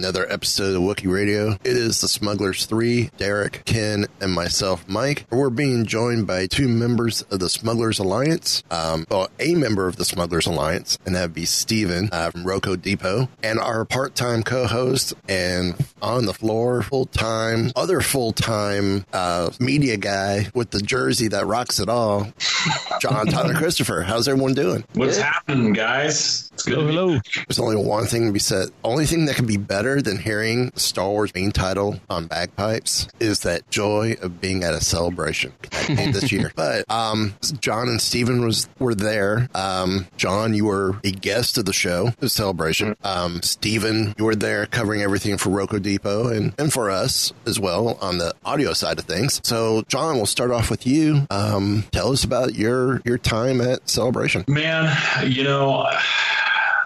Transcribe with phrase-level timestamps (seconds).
[0.00, 1.58] Another episode of Wookie Radio.
[1.62, 5.26] It is the Smugglers 3, Derek, Ken, and myself, Mike.
[5.28, 8.62] We're being joined by two members of the Smugglers Alliance.
[8.70, 12.80] Um, well, a member of the Smugglers Alliance, and that'd be Steven uh, from Roco
[12.80, 18.32] Depot, and our part time co host and on the floor, full time, other full
[18.32, 22.32] time uh, media guy with the jersey that rocks it all,
[23.02, 24.00] John Tyler Christopher.
[24.00, 24.82] How's everyone doing?
[24.94, 26.50] What's happening, guys?
[26.54, 26.76] It's good.
[26.76, 27.18] to hello.
[27.48, 28.70] There's only one thing to be said.
[28.82, 33.40] Only thing that can be better than hearing Star Wars main title on bagpipes is
[33.40, 35.52] that joy of being at a celebration
[35.88, 36.52] this year.
[36.54, 39.48] But um, John and Steven was were there.
[39.54, 42.96] Um, John, you were a guest of the show, the celebration.
[43.04, 47.58] Um, Steven, you were there covering everything for Roco Depot and, and for us as
[47.58, 49.40] well on the audio side of things.
[49.44, 51.26] So, John, we'll start off with you.
[51.30, 54.44] Um, tell us about your your time at celebration.
[54.48, 55.88] Man, you know,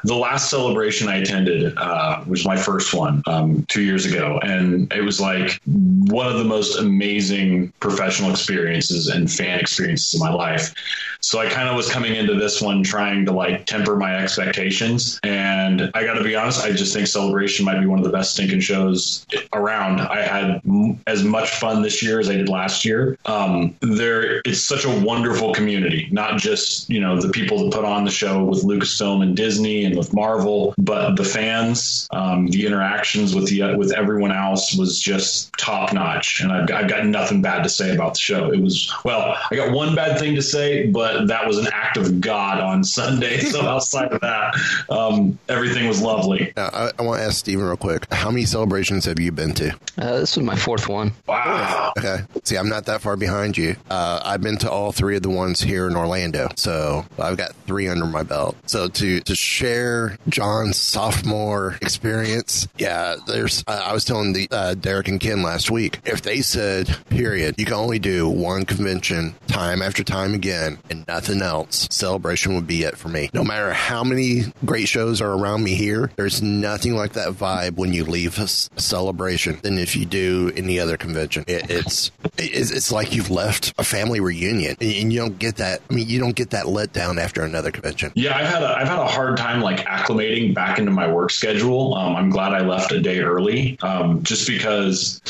[0.05, 4.93] the last celebration I attended uh, was my first one um, two years ago, and
[4.93, 10.33] it was like one of the most amazing professional experiences and fan experiences of my
[10.33, 10.75] life.
[11.21, 15.19] So I kind of was coming into this one trying to like temper my expectations,
[15.25, 18.13] and I got to be honest, I just think Celebration might be one of the
[18.13, 20.03] best stinking shows around.
[20.03, 23.17] I had m- as much fun this year as I did last year.
[23.25, 27.87] Um, there, it's such a wonderful community, not just you know the people that put
[27.87, 32.67] on the show with Lucasfilm and Disney and with Marvel, but the fans, um, the
[32.67, 37.43] interactions with the with everyone else was just top notch, and I've, I've got nothing
[37.43, 38.53] bad to say about the show.
[38.53, 41.97] It was well, I got one bad thing to say, but that was an act
[41.97, 43.41] of God on Sunday.
[43.41, 44.57] So outside of that,
[44.91, 46.53] um, everything was lovely.
[46.57, 48.13] Now, I, I want to ask Steven real quick.
[48.13, 49.71] How many celebrations have you been to?
[49.99, 51.13] Uh, this was my fourth one.
[51.27, 51.93] Wow.
[51.99, 52.19] Okay.
[52.43, 53.77] See, I'm not that far behind you.
[53.91, 57.55] Uh, I've been to all three of the ones here in Orlando, so I've got
[57.67, 58.57] three under my belt.
[58.67, 59.84] So to to share
[60.29, 63.63] John's sophomore experience, yeah, there's.
[63.67, 67.55] Uh, I was telling the uh, Derek and Ken last week if they said, period,
[67.59, 72.67] you can only do one convention time after time again and nothing else, celebration would
[72.67, 73.31] be it for me.
[73.33, 77.77] No matter how many great shows are around me here, there's nothing like that vibe
[77.77, 81.45] when you leave a celebration than if you do any other convention.
[81.47, 85.57] It, it's it's it's like you've left a family reunion, and and you don't get
[85.57, 85.81] that.
[85.91, 88.13] I mean, you don't get that letdown after another convention.
[88.15, 91.31] Yeah, I've had a, I've had a hard time like acclimating back into my work
[91.31, 91.95] schedule.
[91.95, 95.21] Um, I'm glad I left a day early, um, just because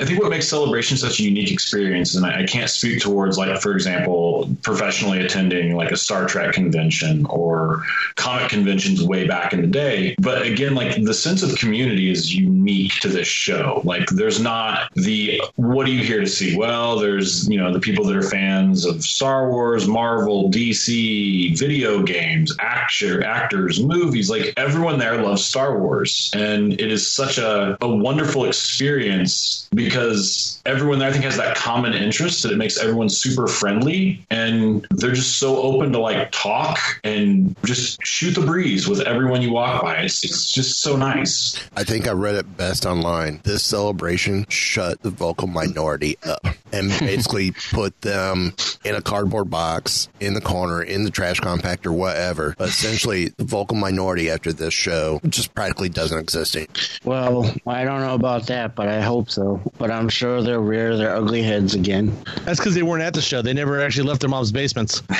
[0.00, 3.38] I think what makes celebration such a unique experience, and I, I can't speak towards
[3.38, 7.84] like, for example, professionally attending like a Star Trek convention or
[8.16, 10.14] comic conventions way back in the day.
[10.18, 13.82] But again, like the sense of community is unique to this show.
[13.84, 16.56] Like, there's not the what are you here to see?
[16.56, 22.02] Well, there's you know the people that are fans of Star Wars, Marvel, DC, video
[22.02, 24.30] games, actor, actors, movies.
[24.30, 30.60] Like everyone there loves Star Wars, and it is such a, a wonderful experience because
[30.66, 34.86] everyone there I think has that common interest that it makes everyone super friendly, and
[34.90, 39.52] they're just so open to like talk and just shoot the breeze with everyone you
[39.52, 39.96] walk by.
[39.98, 41.58] It's it's just so nice.
[41.76, 43.40] I think I read it best online.
[43.44, 48.54] This celebration shut the vocal minority up and basically put them
[48.84, 52.54] in a cardboard box in the corner, in the trash compactor, whatever.
[52.58, 56.56] But essentially, the vocal minority after this show just practically doesn't exist.
[56.56, 56.72] anymore.
[57.04, 59.60] Well, I don't know about that, but I hope so.
[59.78, 62.16] But I'm sure they'll rear their ugly heads again.
[62.44, 63.42] That's because they weren't at the show.
[63.42, 65.02] They never actually left their mom's basements.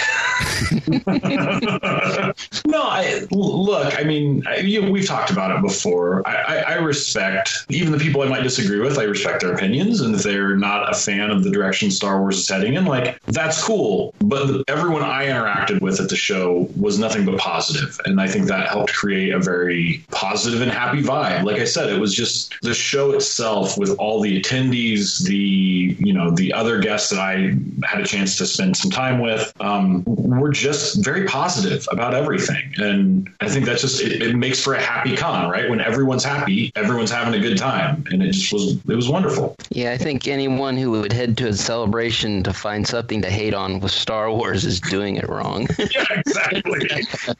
[2.64, 3.98] No, I look.
[3.98, 6.26] I mean, I, you, we've talked about it before.
[6.26, 8.98] I, I, I respect even the people I might disagree with.
[8.98, 12.38] I respect their opinions, and if they're not a fan of the direction Star Wars
[12.38, 14.14] is heading in, like that's that's cool.
[14.20, 18.26] But the, everyone I interacted with at the show was nothing but positive, and I
[18.32, 21.44] think that helped create a very positive and happy vibe.
[21.44, 26.12] Like I said, it was just the show itself with all the attendees, the you
[26.12, 30.04] know the other guests that I had a chance to spend some time with, um,
[30.06, 34.74] were just very positive about everything, and I think that's just it, it makes for
[34.74, 35.68] a happy con, right?
[35.68, 39.54] When everyone's happy, everyone's having a good time, and it just was it was wonderful.
[39.70, 43.54] Yeah, I think anyone who would head to a celebration to find something to hate
[43.54, 45.66] on with Star Wars is doing it wrong.
[45.78, 46.88] yeah, exactly.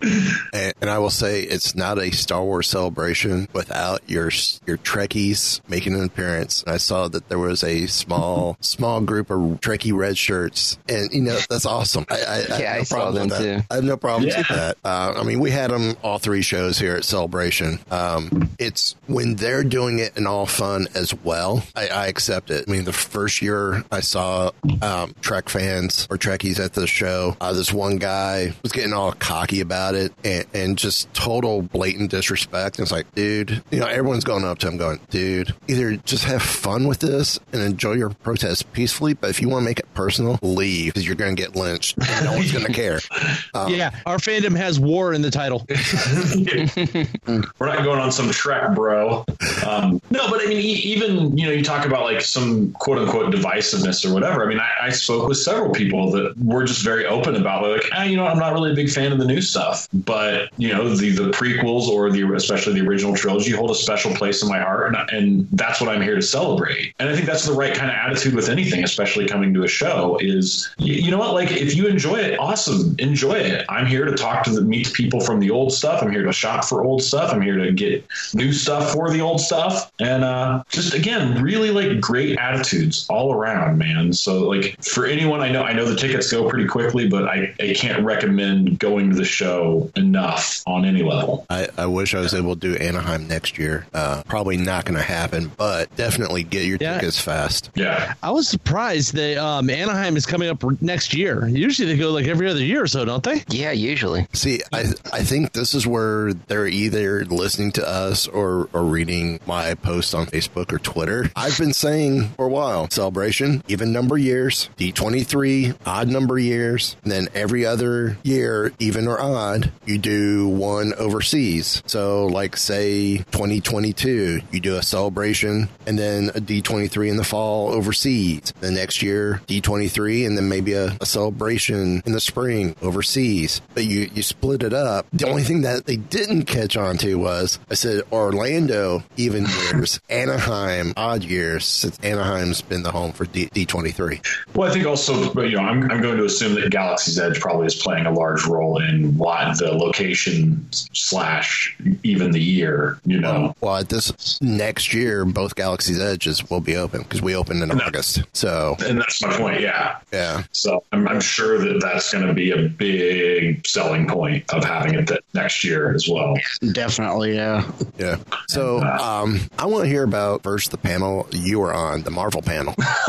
[0.52, 4.30] and, and, I will say it's not a Star Wars celebration without your
[4.66, 6.64] your Trekkies making an appearance.
[6.66, 11.22] I saw that there was a small small group of Trekkie red shirts, and you
[11.22, 12.06] know that's awesome.
[12.08, 13.60] I, I, yeah, I, no I saw them too.
[13.70, 14.38] I have no problems yeah.
[14.38, 14.78] with that.
[14.84, 17.78] Uh, I mean, we had them all three shows here at Celebration.
[17.90, 21.62] Um, it's when they're doing it in all fun as well.
[21.74, 22.64] I, I accept it.
[22.68, 24.50] I mean, the first year I saw
[24.82, 29.12] um, Trek fans or Trekkies at the show, uh, this one guy was getting all
[29.12, 32.78] cocky about it and, and just total blatant disrespect.
[32.78, 36.24] And it's like, dude, you know, everyone's going up to him going, dude, either just
[36.24, 39.78] have fun with this and enjoy your protest peacefully, but if you want to make
[39.78, 41.96] it personal, leave because you're going to get lynched.
[41.98, 43.00] And no one's going to care.
[43.54, 45.64] Um, yeah, our fandom has war in the title.
[47.58, 49.24] We're not going on some Shrek, bro.
[49.66, 53.32] Um, no, but I mean, even you know, you talk about like some quote unquote
[53.32, 54.44] divisiveness or whatever.
[54.44, 57.68] I mean, I, I spoke with several people that were just very open about it.
[57.68, 60.17] like, ah, you know, I'm not really a big fan of the new stuff, but
[60.56, 64.42] you know, the the prequels or the especially the original trilogy hold a special place
[64.42, 66.94] in my heart, and, and that's what I'm here to celebrate.
[66.98, 69.68] And I think that's the right kind of attitude with anything, especially coming to a
[69.68, 70.18] show.
[70.20, 73.64] Is you, you know what, like if you enjoy it, awesome, enjoy it.
[73.68, 76.02] I'm here to talk to the meet people from the old stuff.
[76.02, 77.32] I'm here to shop for old stuff.
[77.32, 81.70] I'm here to get new stuff for the old stuff, and uh, just again, really
[81.70, 84.12] like great attitudes all around, man.
[84.12, 87.54] So like for anyone I know, I know the tickets go pretty quickly, but I,
[87.60, 91.46] I can't recommend going to the show enough on any level.
[91.50, 93.86] I, I wish I was able to do Anaheim next year.
[93.92, 96.94] Uh, probably not going to happen, but definitely get your yeah.
[96.94, 97.70] tickets fast.
[97.74, 101.46] Yeah, I was surprised that um, Anaheim is coming up next year.
[101.46, 103.44] Usually they go like every other year or so, don't they?
[103.48, 104.26] Yeah, usually.
[104.32, 109.40] See, I I think this is where they're either listening to us or or reading
[109.46, 111.30] my post on Facebook or Twitter.
[111.36, 117.12] I've been saying for a while, celebration, even number years, D23, odd number years, and
[117.12, 121.82] then every other year, even or odd, you do one overseas.
[121.86, 127.70] So, like, say 2022, you do a celebration and then a D23 in the fall
[127.70, 128.52] overseas.
[128.60, 133.60] The next year, D23, and then maybe a, a celebration in the spring overseas.
[133.74, 135.06] But you, you split it up.
[135.12, 140.00] The only thing that they didn't catch on to was I said Orlando, even years,
[140.08, 144.24] Anaheim, odd years, since Anaheim's been the home for D- D23.
[144.54, 147.66] Well, I think also, you know, I'm, I'm going to assume that Galaxy's Edge probably
[147.66, 153.54] is playing a large role in why the location slash even the year, you know.
[153.60, 157.70] Well, at this next year, both Galaxy's Edges will be open because we opened in
[157.70, 158.22] and August.
[158.32, 159.60] So, and that's my point.
[159.60, 159.98] Yeah.
[160.12, 160.42] Yeah.
[160.52, 164.94] So I'm, I'm sure that that's going to be a big selling point of having
[164.94, 166.34] it that next year as well.
[166.72, 167.34] Definitely.
[167.34, 167.70] Yeah.
[167.98, 168.16] Yeah.
[168.48, 172.10] So, uh, um, I want to hear about first the panel you were on, the
[172.10, 172.74] Marvel panel,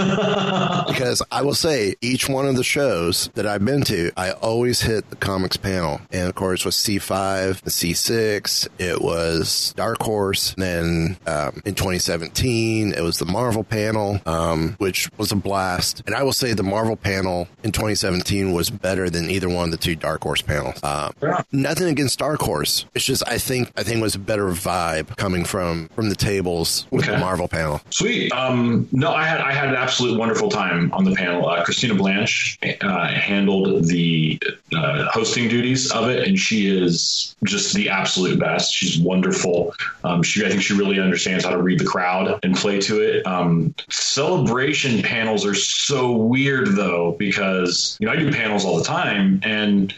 [0.88, 4.82] because I will say each one of the shows that I've been to, I always
[4.82, 6.02] hit the comics panel.
[6.12, 10.54] And of course, with C5, the C6, it was Dark Horse.
[10.58, 16.04] then um, in 2017, it was the Marvel panel, um, which was a blast.
[16.06, 19.72] And I will say the Marvel panel in 2017 was better than either one of
[19.72, 20.80] the two Dark Horse panels.
[20.84, 21.44] Uh, yeah.
[21.52, 22.86] Nothing against Dark Horse.
[22.96, 26.16] It's just I think I think it was a better vibe coming from from the
[26.16, 27.14] tables with okay.
[27.14, 27.82] the Marvel panel.
[27.90, 28.32] Sweet.
[28.32, 31.48] Um, no, I had I had an absolute wonderful time on the panel.
[31.48, 34.40] Uh, Christina Blanch uh, handled the
[34.76, 38.74] uh, hosting duties of it, and she is just the absolute best.
[38.74, 39.72] She's wonderful.
[40.04, 43.02] Um, she, I think, she really understands how to read the crowd and play to
[43.02, 43.26] it.
[43.28, 48.84] Um, celebration panels are so weird though because you know I do panels all the
[48.84, 49.94] time, and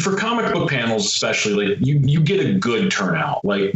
[0.00, 3.44] for comic book panels especially, like you you get a good turnout.
[3.44, 3.74] Like,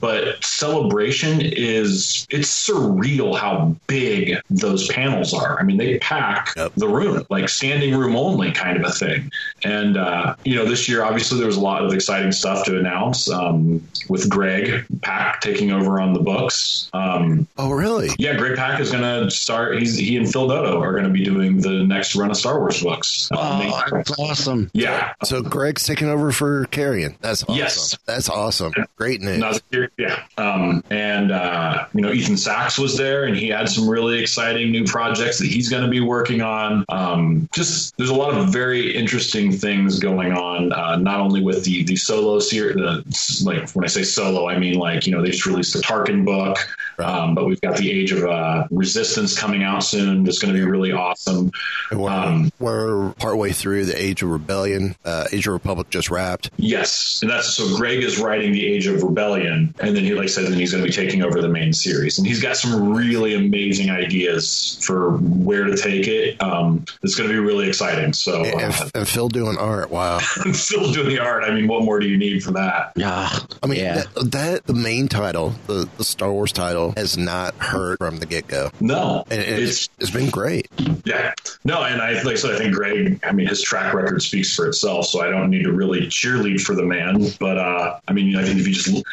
[0.00, 5.60] but celebration is it's surreal how big those panels are.
[5.60, 6.72] I mean, they pack yep.
[6.76, 9.30] the room like standing room only kind of a thing.
[9.62, 12.78] And uh, you know, this year obviously there was a lot of exciting stuff to
[12.78, 16.90] announce um, with Greg Pak taking over on the books.
[16.92, 18.10] Um, oh, really?
[18.18, 19.78] Yeah, Greg Pak is going to start.
[19.78, 22.58] He's he and Phil Noto are going to be doing the next run of Star
[22.58, 23.28] Wars books.
[23.32, 23.36] Uh,
[23.72, 24.70] oh, that's awesome!
[24.72, 25.14] Yeah.
[25.24, 27.16] So Greg's taking over for Kieron.
[27.20, 27.56] That's awesome.
[27.56, 28.72] Yes, that's awesome.
[28.96, 29.62] Great news.
[29.96, 30.22] Yeah.
[30.36, 34.70] Um, and uh, you know, Ethan Sacks was there, and he had some really exciting
[34.70, 36.58] new projects that he's going to be working on.
[36.58, 36.84] on.
[36.88, 40.72] Um, just there's a lot of very interesting things going on.
[40.72, 44.58] Uh, not only with the the solo series, the like when I say solo, I
[44.58, 46.58] mean like you know they just released the Tarkin book,
[46.98, 50.24] um, but we've got the Age of uh, Resistance coming out soon.
[50.24, 51.50] That's going to be really awesome.
[51.92, 54.96] We're, Um, we're partway through the Age of Rebellion.
[55.04, 56.50] Uh, Age of Republic just wrapped.
[56.56, 57.76] Yes, and that's so.
[57.76, 60.82] Greg is writing the Age of Rebellion, and then he like said, then he's going
[60.82, 65.12] to be taking over the main series, and he's got some really amazing ideas for
[65.18, 66.40] where to take it.
[66.42, 68.12] Um, it's going to be really exciting.
[68.12, 69.90] So, And, uh, and Phil doing art.
[69.90, 70.18] Wow.
[70.52, 71.44] still doing the art.
[71.48, 72.92] I mean, what more do you need from that?
[73.02, 74.04] Ah, I mean, yeah.
[74.14, 78.26] that, that the main title, the, the Star Wars title, has not hurt from the
[78.26, 80.68] get go, No, and, and it's it's, it's been great.
[81.04, 81.34] Yeah.
[81.64, 84.54] No, and I like I said, I think Greg, I mean, his track record speaks
[84.54, 87.26] for itself, so I don't need to really cheerlead for the man.
[87.40, 89.04] But uh I mean, I think if you just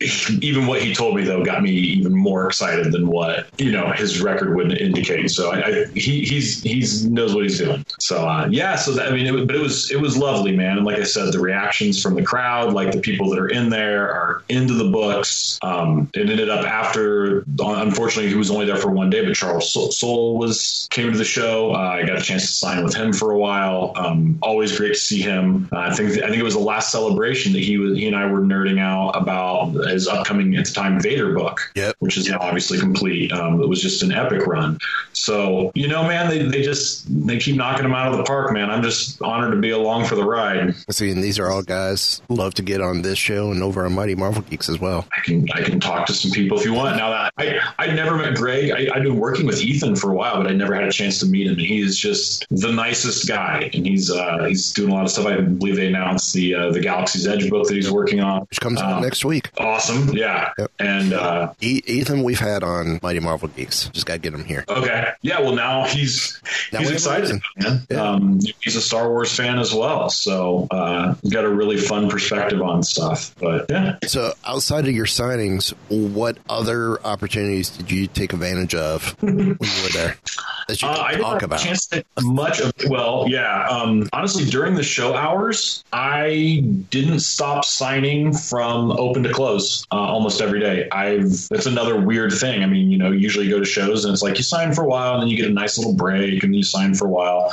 [0.40, 3.92] even what he told me though got me even more excited than what you know
[3.92, 5.30] his record would indicate.
[5.30, 7.84] So I, I he he's he's knows what he's doing.
[7.98, 10.78] So uh, yeah, so that, I mean, it, but it was it was lovely, man.
[10.78, 13.68] And like I said, the reactions from the crowd, like the people that are in
[13.68, 15.58] there, are into the books.
[15.62, 19.72] Um, it ended up after, unfortunately, he was only there for one day, but Charles
[19.72, 21.74] Soule was came to the show.
[21.74, 23.92] Uh, I got a chance to sign with him for a while.
[23.96, 25.68] Um, always great to see him.
[25.72, 28.16] Uh, I think I think it was the last celebration that he was he and
[28.16, 31.96] I were nerding out about his upcoming at the time Vader book, Yep.
[31.98, 33.32] which is now obviously complete.
[33.32, 34.78] Um, it was just an epic run.
[35.12, 38.52] So you know, man, they, they just they keep knocking him out of the park,
[38.52, 38.70] man.
[38.70, 40.74] I'm just honored to be along for the ride.
[40.90, 43.92] See, and these are all guys love to get on this show and over on
[43.94, 45.06] Mighty Marvel Geeks as well.
[45.16, 46.96] I can I can talk to some people if you want.
[46.96, 50.14] Now that I I never met Greg, I, I've been working with Ethan for a
[50.14, 51.52] while, but I never had a chance to meet him.
[51.54, 55.10] And he is just the nicest guy, and he's uh, he's doing a lot of
[55.10, 55.26] stuff.
[55.26, 58.42] I believe they announced the uh, the Galaxy's Edge book that he's working on.
[58.42, 59.50] Which comes out Um, next week.
[59.58, 59.79] Awesome,
[60.12, 60.52] yeah.
[60.58, 60.70] Yep.
[60.78, 63.88] And uh, Ethan, we've had on Mighty Marvel Geeks.
[63.90, 64.64] Just got to get him here.
[64.68, 65.40] okay, yeah.
[65.40, 66.40] Well, now he's
[66.72, 67.86] Now he's we have a excited, man.
[67.90, 68.02] Yeah.
[68.02, 72.60] Um, he's a Star Wars fan as well, so uh, got a really fun perspective
[72.62, 73.34] on stuff.
[73.38, 79.10] But yeah, So, outside of your signings, what other opportunities did you take advantage of
[79.22, 80.16] when you were there
[80.68, 81.60] that you Uh, I can talk have a about?
[81.60, 83.66] chance to much of well, yeah.
[83.68, 89.96] Um, honestly, during the show hours, I didn't stop signing from open to close uh,
[89.96, 90.88] almost every day.
[90.90, 92.62] I've that's another weird thing.
[92.62, 94.82] I mean, you know, usually you go to shows and it's like you sign for
[94.82, 97.10] a while and then you get a nice little break and you sign for a
[97.10, 97.52] while.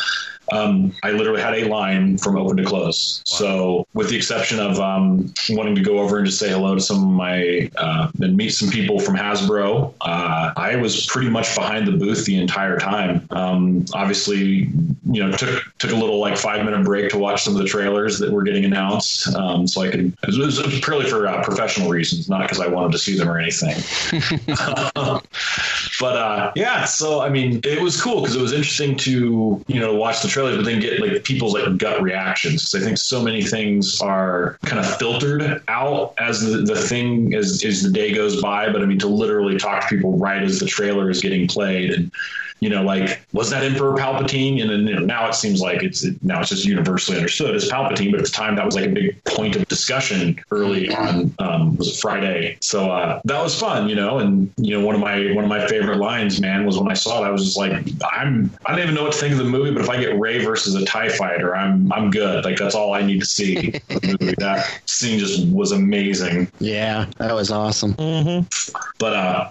[0.51, 3.21] Um, I literally had a line from open to close.
[3.25, 6.81] So, with the exception of um, wanting to go over and just say hello to
[6.81, 11.55] some of my uh, and meet some people from Hasbro, uh, I was pretty much
[11.55, 13.27] behind the booth the entire time.
[13.31, 14.69] Um, obviously,
[15.09, 17.67] you know, took took a little like five minute break to watch some of the
[17.67, 20.17] trailers that were getting announced, um, so I could.
[20.23, 23.17] It was, it was purely for uh, professional reasons, not because I wanted to see
[23.17, 23.75] them or anything.
[25.99, 29.79] but uh, yeah, so I mean, it was cool because it was interesting to you
[29.79, 33.21] know watch the but then get like people's like gut reactions because I think so
[33.21, 38.13] many things are kind of filtered out as the, the thing as as the day
[38.13, 38.71] goes by.
[38.71, 41.91] But I mean, to literally talk to people right as the trailer is getting played
[41.91, 42.11] and.
[42.59, 44.59] You know, like was that Emperor Palpatine?
[44.61, 47.55] And then you know, now it seems like it's it, now it's just universally understood
[47.55, 48.09] as Palpatine.
[48.09, 51.35] But at the time, that was like a big point of discussion early on.
[51.37, 52.57] Um, was Friday?
[52.61, 54.17] So uh, that was fun, you know.
[54.17, 56.95] And you know, one of my one of my favorite lines, man, was when I
[56.95, 57.27] saw it.
[57.27, 57.73] I was just like,
[58.11, 60.17] I'm I don't even know what to think of the movie, but if I get
[60.27, 62.43] Rey versus a Tie Fighter, I'm I'm good.
[62.43, 63.73] Like that's all I need to see.
[64.39, 66.51] That scene just was amazing.
[66.59, 67.95] yeah, that was awesome.
[68.99, 69.49] But uh,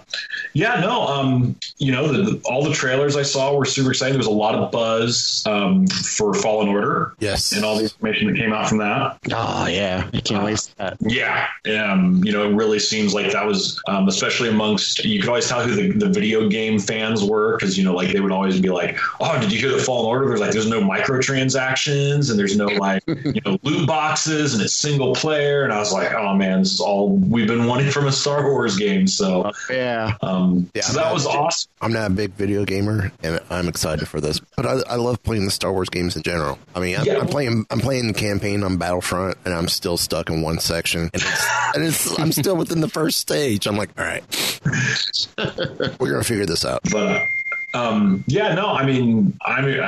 [0.53, 4.13] yeah, no, um, you know, the, the, all the trailers I saw were super exciting.
[4.13, 7.51] There was a lot of buzz um, for Fallen Order Yes.
[7.53, 9.17] and all the information that came out from that.
[9.33, 10.97] Oh yeah, I can't wait for that.
[11.01, 11.47] Yeah,
[11.81, 15.47] um, you know, it really seems like that was, um, especially amongst, you could always
[15.47, 18.59] tell who the, the video game fans were because, you know, like they would always
[18.59, 20.27] be like, oh, did you hear the Fallen Order?
[20.29, 24.73] There's like, there's no microtransactions and there's no like, you know, loot boxes and it's
[24.73, 25.63] single player.
[25.63, 28.43] And I was like, oh man, this is all we've been wanting from a Star
[28.43, 29.07] Wars game.
[29.07, 31.69] So, Yeah, um, Yeah, so that was awesome.
[31.81, 34.39] I'm not a big video gamer, and I'm excited for this.
[34.55, 36.57] But I, I love playing the Star Wars games in general.
[36.75, 37.19] I mean, I'm, Yeah.
[37.19, 41.09] I'm playing I'm playing the campaign on Battlefront, and I'm still stuck in one section,
[41.13, 43.67] and, it's, and it's, I'm still within the first stage.
[43.67, 44.23] I'm like, all right,
[45.99, 46.81] we're gonna figure this out.
[46.91, 47.21] but
[47.73, 49.79] um, yeah, no, I mean, I mean,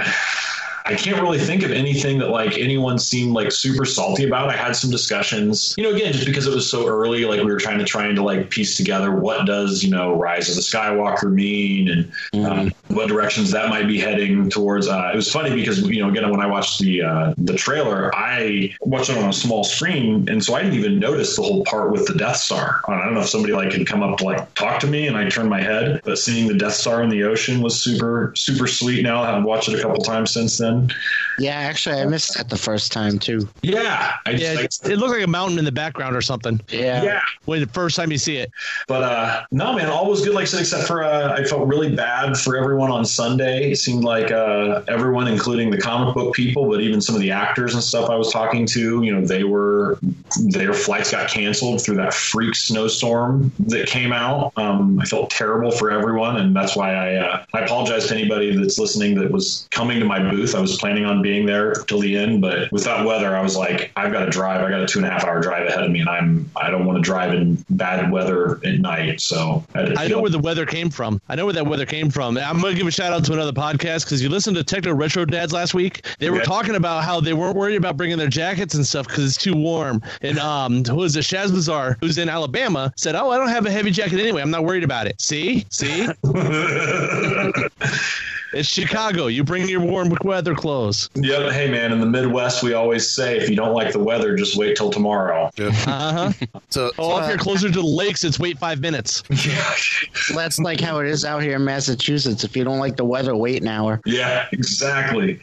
[0.89, 4.49] I can't really think of anything that like anyone seemed like super salty about.
[4.49, 7.51] I had some discussions, you know, again, just because it was so early, like we
[7.51, 10.61] were trying to trying to like piece together what does you know Rise of the
[10.61, 11.89] Skywalker mean,
[12.33, 14.87] and um, what directions that might be heading towards.
[14.87, 18.13] Uh, it was funny because you know again when I watched the uh, the trailer,
[18.15, 21.63] I watched it on a small screen, and so I didn't even notice the whole
[21.65, 22.81] part with the Death Star.
[22.87, 25.15] I don't know if somebody like had come up to like talk to me, and
[25.15, 28.67] I turned my head, but seeing the Death Star in the ocean was super super
[28.67, 29.03] sweet.
[29.03, 30.91] Now I've watched it a couple times since then.
[31.37, 33.47] Yeah, actually, I missed that the first time too.
[33.61, 36.21] Yeah, I just, Yeah, like, it, it looked like a mountain in the background or
[36.21, 36.59] something.
[36.69, 37.01] Yeah.
[37.01, 37.21] yeah.
[37.45, 38.51] When the first time you see it,
[38.87, 40.33] But uh, no, man, all was good.
[40.33, 43.71] Like I said, except for uh, I felt really bad for everyone on Sunday.
[43.71, 47.31] It seemed like uh, everyone, including the comic book people, but even some of the
[47.31, 49.99] actors and stuff I was talking to, you know, they were
[50.45, 54.53] their flights got canceled through that freak snowstorm that came out.
[54.55, 58.55] Um, I felt terrible for everyone, and that's why I uh, I apologize to anybody
[58.55, 60.55] that's listening that was coming to my booth.
[60.55, 63.57] I was planning on being there till the end, but with that weather, I was
[63.57, 64.61] like, I've got to drive.
[64.63, 66.69] I got a two and a half hour drive ahead of me, and I'm I
[66.69, 69.21] don't want to drive in bad weather at night.
[69.21, 71.21] So I, I know where the weather came from.
[71.27, 72.37] I know where that weather came from.
[72.37, 75.25] I'm to give a shout out to another podcast because you listened to Techno Retro
[75.25, 76.05] Dads last week.
[76.19, 76.45] They were Okay.
[76.45, 79.55] talking about how they weren't worried about bringing their jackets and stuff because it's too
[79.55, 80.01] warm.
[80.21, 81.25] And um, who is it?
[81.25, 84.41] Shaz Bazaar, who's in Alabama, said, "Oh, I don't have a heavy jacket anyway.
[84.41, 86.07] I'm not worried about it." See, see,
[88.53, 89.27] it's Chicago.
[89.27, 91.09] You bring your warm weather clothes.
[91.15, 94.35] Yeah, hey man, in the Midwest we always say if you don't like the weather,
[94.35, 95.49] just wait till tomorrow.
[95.59, 96.31] Uh huh.
[96.69, 99.23] So, Oh, if you're closer to the lakes, it's wait five minutes.
[99.29, 99.73] Yeah,
[100.35, 102.43] That's like how it is out here in Massachusetts.
[102.43, 104.01] If you don't like the weather, wait an hour.
[104.05, 105.39] yeah, exactly.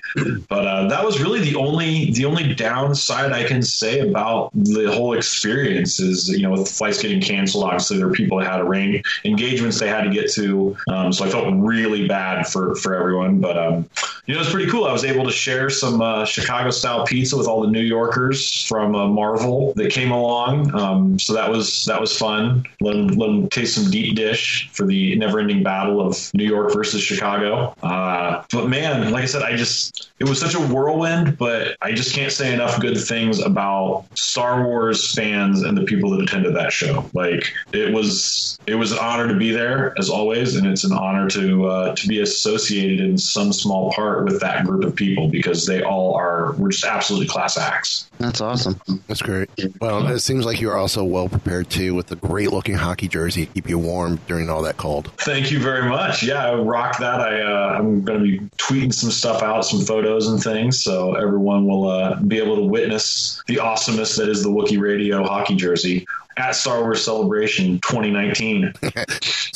[0.48, 4.92] But uh, that was really the only the only downside I can say about the
[4.92, 7.64] whole experience is you know with flights getting canceled.
[7.64, 11.12] Obviously, there were people that had to arranged engagements they had to get to, um,
[11.12, 13.40] so I felt really bad for for everyone.
[13.40, 13.88] But um,
[14.26, 14.84] you know, it was pretty cool.
[14.84, 18.64] I was able to share some uh, Chicago style pizza with all the New Yorkers
[18.64, 20.74] from uh, Marvel that came along.
[20.74, 22.64] Um, so that was that was fun.
[22.80, 26.44] Let them, let them taste some deep dish for the never ending battle of New
[26.44, 27.74] York versus Chicago.
[27.82, 31.38] Uh, but man, like I said, I just it was such a whirlwind.
[31.38, 36.10] But I just can't say enough good things about Star Wars fans and the people
[36.10, 37.08] that attended that show.
[37.14, 40.92] Like it was it was an honor to be there as always, and it's an
[40.92, 45.28] honor to uh, to be associated in some small part with that group of people
[45.28, 48.10] because they all are we're just absolutely class acts.
[48.18, 48.80] That's awesome.
[49.06, 49.50] that's great.
[49.80, 53.46] Well, it seems like you're also well prepared too with the great looking hockey jersey
[53.46, 55.10] to keep you warm during all that cold.
[55.18, 56.22] Thank you very much.
[56.22, 57.20] Yeah, I rock that.
[57.20, 61.14] I uh, I'm going to be tweeting some stuff out, some photos and things, so
[61.14, 65.54] everyone will uh, be able to witness the awesomeness that is the Wookie Radio hockey
[65.54, 68.72] jersey at Star Wars Celebration 2019.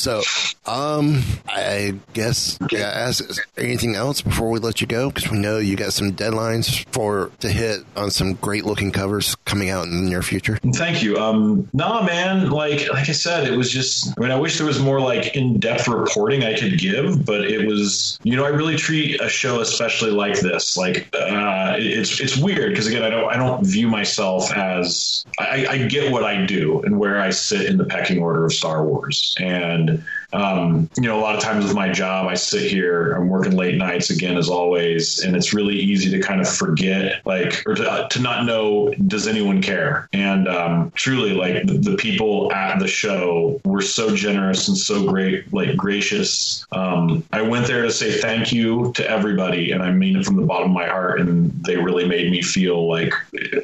[0.01, 0.23] So,
[0.65, 3.23] um, I guess I ask
[3.55, 7.29] anything else before we let you go because we know you got some deadlines for
[7.41, 10.57] to hit on some great looking covers coming out in the near future.
[10.73, 11.17] Thank you.
[11.17, 12.49] Um, nah, man.
[12.49, 14.17] Like, like I said, it was just.
[14.17, 17.67] I mean, I wish there was more like in-depth reporting I could give, but it
[17.67, 18.17] was.
[18.23, 22.37] You know, I really treat a show, especially like this, like uh, it- it's it's
[22.37, 25.25] weird because again, I don't I don't view myself as.
[25.37, 28.53] I, I get what I do and where I sit in the pecking order of
[28.53, 32.69] Star Wars, and um, you know, a lot of times with my job, I sit
[32.69, 36.47] here, I'm working late nights again, as always, and it's really easy to kind of
[36.47, 40.07] forget, like, or to, uh, to not know, does anyone care?
[40.13, 45.05] And um, truly, like, the, the people at the show were so generous and so
[45.07, 46.65] great, like, gracious.
[46.71, 50.37] Um, I went there to say thank you to everybody, and I mean it from
[50.37, 53.13] the bottom of my heart, and they really made me feel like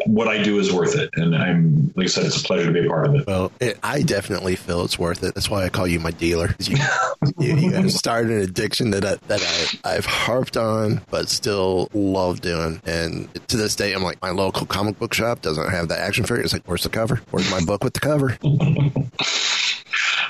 [0.06, 1.10] what I do is worth it.
[1.14, 3.28] And I'm, like I said, it's a pleasure to be a part of it.
[3.28, 5.34] Well, it, I definitely feel it's worth it.
[5.34, 6.56] That's why I call you my dealer.
[6.60, 6.78] You,
[7.38, 12.42] you, have started an addiction that I, that I, I've harped on, but still love
[12.42, 12.82] doing.
[12.86, 16.26] And to this day, I'm like, my local comic book shop doesn't have the action
[16.26, 16.44] figure.
[16.44, 17.22] It's like, where's the cover?
[17.32, 18.38] Where's my book with the cover?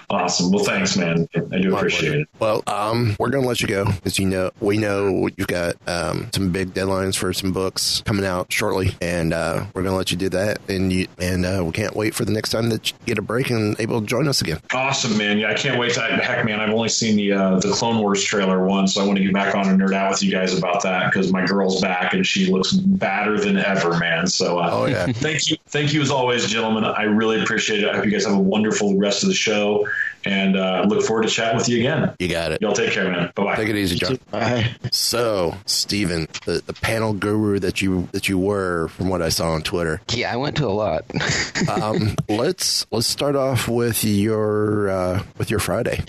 [0.10, 0.52] Awesome.
[0.52, 1.28] Well, thanks, man.
[1.36, 2.30] I do appreciate it.
[2.40, 6.30] Well, um, we're gonna let you go because you know we know you've got um,
[6.34, 10.18] some big deadlines for some books coming out shortly, and uh, we're gonna let you
[10.18, 10.60] do that.
[10.70, 13.22] And you and uh, we can't wait for the next time that you get a
[13.22, 14.60] break and able to join us again.
[14.74, 15.40] Awesome, man.
[15.40, 16.62] Yeah, I can't wait to heck, man.
[16.62, 19.34] I've only seen the uh, the Clone Wars trailer once, so I want to get
[19.34, 22.26] back on and nerd out with you guys about that because my girl's back and
[22.26, 24.26] she looks badder than ever, man.
[24.28, 25.08] So, uh, Oh yeah.
[25.08, 26.86] thank you, thank you as always, gentlemen.
[26.86, 27.90] I really appreciate it.
[27.90, 29.86] I hope you guys have a wonderful rest of the show,
[30.26, 32.14] and uh, look forward to chatting with you again.
[32.20, 32.62] You got it.
[32.62, 33.32] Y'all take care, man.
[33.36, 33.56] Bye bye.
[33.56, 34.20] Take it easy, John.
[34.32, 34.76] Bye.
[34.92, 39.52] So, Steven, the, the panel guru that you that you were, from what I saw
[39.52, 41.06] on Twitter, Yeah, I went to a lot.
[41.70, 46.04] um, let's let's start off with your uh, with your Friday.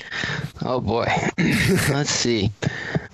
[0.63, 1.07] Oh boy.
[1.39, 2.51] Let's see.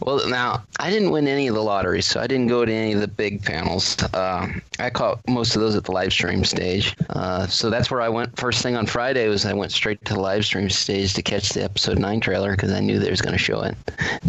[0.05, 2.93] Well, now I didn't win any of the lotteries, so I didn't go to any
[2.93, 3.97] of the big panels.
[4.13, 6.95] Uh, I caught most of those at the live stream stage.
[7.09, 8.39] Uh, so that's where I went.
[8.39, 11.51] First thing on Friday was I went straight to the live stream stage to catch
[11.51, 13.77] the episode nine trailer because I knew they was going to show it,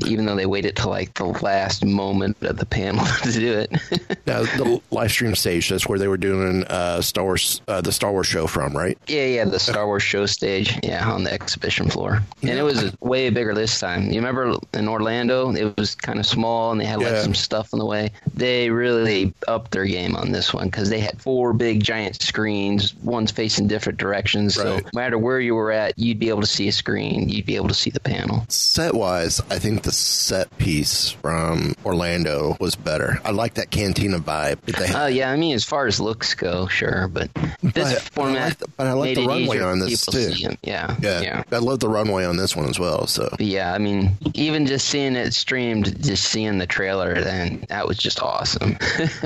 [0.06, 3.72] even though they waited till like the last moment of the panel to do it.
[4.28, 7.92] Now, the live stream stage, that's where they were doing uh, Star Wars, uh, the
[7.92, 8.98] Star Wars show from, right?
[9.06, 10.80] Yeah, yeah, the Star Wars show stage.
[10.84, 12.24] Yeah, on the exhibition floor.
[12.42, 14.10] And it was way bigger this time.
[14.10, 17.22] You remember in Orlando, it was kind of small and they had like Yeah.
[17.22, 18.12] some stuff in the way.
[18.34, 22.94] They really upped their game on this one because they had four big giant screens,
[23.04, 24.56] one's facing different directions.
[24.56, 27.46] So no matter where you were at, you'd be able to see a screen, you'd
[27.46, 28.46] be able to see the panel.
[28.50, 33.20] Set wise, I think the set piece from Orlando was better.
[33.24, 34.58] I like that cantina vibe.
[34.96, 37.30] Oh, yeah, I mean, as far as looks go, sure, but
[37.62, 38.44] this But I format.
[38.50, 40.34] like the- but I like the runway on this, too.
[40.64, 41.44] Yeah, yeah, yeah.
[41.52, 43.08] I love the runway on this one as well.
[43.08, 47.64] So But yeah, I mean, even just seeing it streamed, just seeing the trailer, then
[47.70, 48.78] that was just awesome.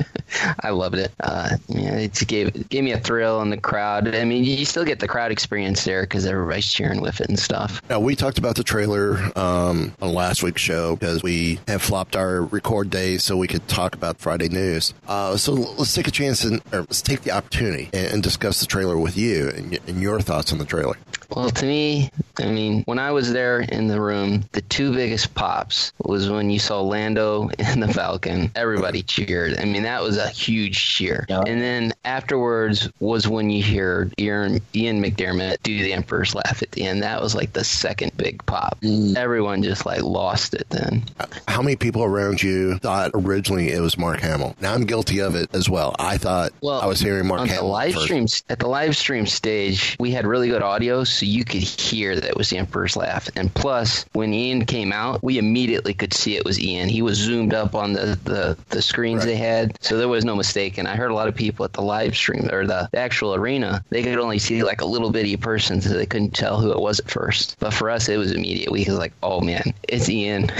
[0.59, 1.11] I loved it.
[1.19, 4.13] Uh, yeah, it gave gave me a thrill in the crowd.
[4.13, 7.39] I mean, you still get the crowd experience there because everybody's cheering with it and
[7.39, 7.81] stuff.
[7.89, 12.15] Now, we talked about the trailer um, on last week's show because we have flopped
[12.15, 14.93] our record day so we could talk about Friday news.
[15.07, 18.67] Uh, so let's take a chance and let's take the opportunity and, and discuss the
[18.67, 20.95] trailer with you and, and your thoughts on the trailer.
[21.35, 25.35] Well, to me, I mean, when I was there in the room, the two biggest
[25.35, 28.51] pops was when you saw Lando and the Falcon.
[28.55, 29.57] Everybody cheered.
[29.57, 31.25] I mean, that was a huge cheer.
[31.29, 31.41] Yeah.
[31.45, 36.71] And then afterwards was when you hear Ian, Ian McDiarmid do the Emperor's Laugh at
[36.71, 37.03] the end.
[37.03, 38.79] That was like the second big pop.
[38.81, 39.15] Mm.
[39.15, 41.03] Everyone just like lost it then.
[41.47, 44.55] How many people around you thought originally it was Mark Hamill?
[44.61, 45.95] Now I'm guilty of it as well.
[45.99, 48.05] I thought well, I was hearing Mark on Hamill the live first.
[48.05, 52.15] streams at the live stream stage we had really good audio so you could hear
[52.15, 53.29] that it was the emperor's laugh.
[53.35, 56.89] And plus when ian came out we immediately could see it was ian.
[56.89, 59.25] He was zoomed up on the the, the screens Right.
[59.27, 59.77] they had.
[59.83, 62.15] So there was no mistake and i heard a lot of people at the live
[62.15, 65.81] stream or the, the actual arena they could only see like a little bitty person
[65.81, 67.55] so they couldn't tell who it was at first.
[67.59, 68.71] But for us it was immediate.
[68.71, 70.49] We was like oh man it's ian.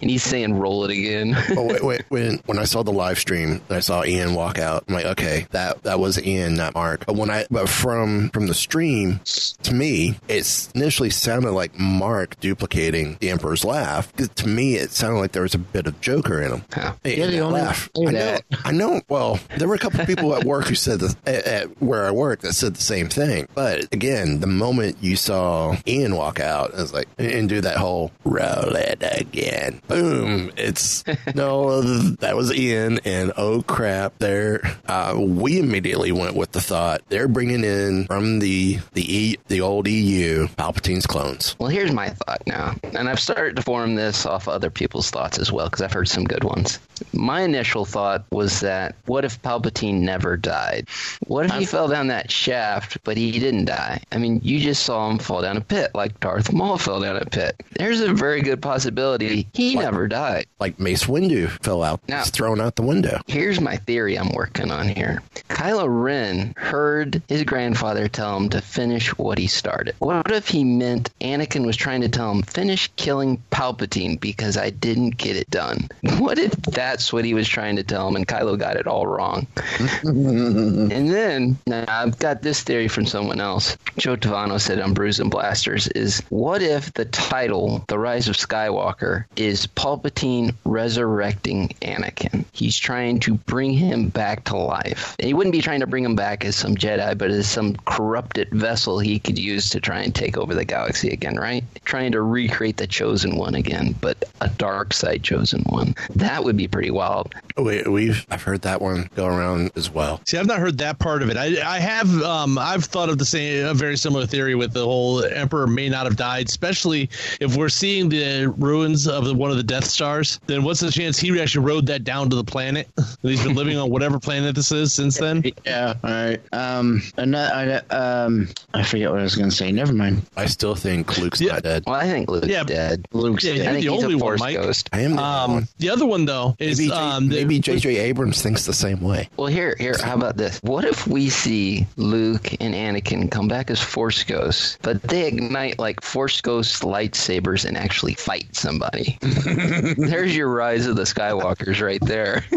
[0.00, 1.36] And he's saying roll it again.
[1.56, 4.84] Oh, wait, wait, when when I saw the live stream I saw Ian walk out,
[4.88, 7.04] I'm like, okay, that that was Ian, not Mark.
[7.06, 9.20] But when I but from from the stream
[9.62, 14.12] to me, it initially sounded like Mark duplicating the Emperor's laugh.
[14.16, 16.64] To me, it sounded like there was a bit of Joker in him.
[16.72, 16.94] Huh.
[17.04, 17.88] In You're the only laugh.
[17.96, 18.38] I know.
[18.64, 19.00] I know.
[19.08, 22.10] Well, there were a couple people at work who said the, at, at where I
[22.10, 23.46] work that said the same thing.
[23.54, 27.76] But again, the moment you saw Ian walk out, I was like, and do that
[27.76, 30.50] whole roll it again, boom!
[30.56, 34.18] It's no, that was Ian, and oh crap!
[34.18, 39.36] There, uh, we immediately went with the thought they're bringing in from the the e,
[39.48, 41.56] the old EU Palpatine's clones.
[41.58, 45.38] Well, here's my thought now, and I've started to form this off other people's thoughts
[45.38, 46.78] as well because I've heard some good ones.
[47.12, 50.86] My initial thought was that what if Palpatine never died?
[51.26, 54.00] What if he fell down that shaft, but he didn't die?
[54.12, 57.16] I mean, you just saw him fall down a pit like Darth Maul fell down
[57.16, 57.60] a pit.
[57.72, 60.46] There's a very good possibility he never died.
[60.60, 63.20] Like Mace Windu fell out, Now- was thrown out the window.
[63.26, 65.22] Here's my theory I'm working on here.
[65.48, 69.79] Kylo Ren heard his grandfather tell him to finish what he started.
[69.98, 74.70] What if he meant Anakin was trying to tell him, finish killing Palpatine because I
[74.70, 75.88] didn't get it done?
[76.20, 79.06] What if that's what he was trying to tell him and Kylo got it all
[79.06, 79.46] wrong?
[80.02, 83.78] and then, now I've got this theory from someone else.
[83.96, 88.36] Joe Tavano said on Brews and Blasters is what if the title, The Rise of
[88.36, 92.44] Skywalker, is Palpatine resurrecting Anakin?
[92.52, 95.16] He's trying to bring him back to life.
[95.18, 97.76] And he wouldn't be trying to bring him back as some Jedi, but as some
[97.86, 101.62] corrupted vessel he could use to try and take over the galaxy again, right?
[101.84, 105.94] Trying to recreate the chosen one again, but a dark side chosen one.
[106.14, 107.34] That would be pretty wild.
[107.58, 110.20] We, we've I've heard that one go around as well.
[110.26, 111.36] See, I've not heard that part of it.
[111.36, 114.84] I, I have, um, I've thought of the same, a very similar theory with the
[114.84, 119.50] whole Emperor may not have died, especially if we're seeing the ruins of the, one
[119.50, 120.40] of the Death Stars.
[120.46, 122.88] Then what's the chance he actually rode that down to the planet?
[123.22, 125.42] And he's been living on whatever planet this is since then.
[125.66, 125.94] Yeah.
[126.02, 126.40] All right.
[126.52, 127.02] Um.
[127.18, 127.82] Another.
[127.90, 128.48] Um.
[128.72, 129.72] I forget what I was gonna say.
[129.72, 130.22] Never mind.
[130.36, 131.52] I still think Luke's Yeah.
[131.54, 131.84] not dead.
[131.86, 132.62] Well, I think Luke's Yeah.
[132.64, 133.06] dead.
[133.12, 133.72] Luke's Yeah, I you're dead.
[133.74, 134.56] think the he's only a one, force Mike.
[134.56, 134.88] ghost.
[134.92, 135.68] I am the Um, one.
[135.78, 137.96] the other one though is Maybe, J- um, the- maybe J.J.
[137.96, 139.28] Abrams thinks the same way.
[139.36, 139.96] Well, here, here.
[140.02, 140.58] How about this?
[140.62, 145.78] What if we see Luke and Anakin come back as Force ghosts, but they ignite
[145.78, 149.18] like Force ghost lightsabers and actually fight somebody?
[149.96, 152.44] There's your rise of the Skywalkers right there.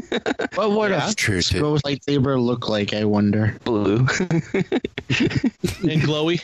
[0.55, 1.59] What would Yeah, a true, too.
[1.61, 2.93] Ghost lightsaber look like?
[2.93, 3.55] I wonder.
[3.63, 3.97] Blue.
[4.59, 6.43] and glowy.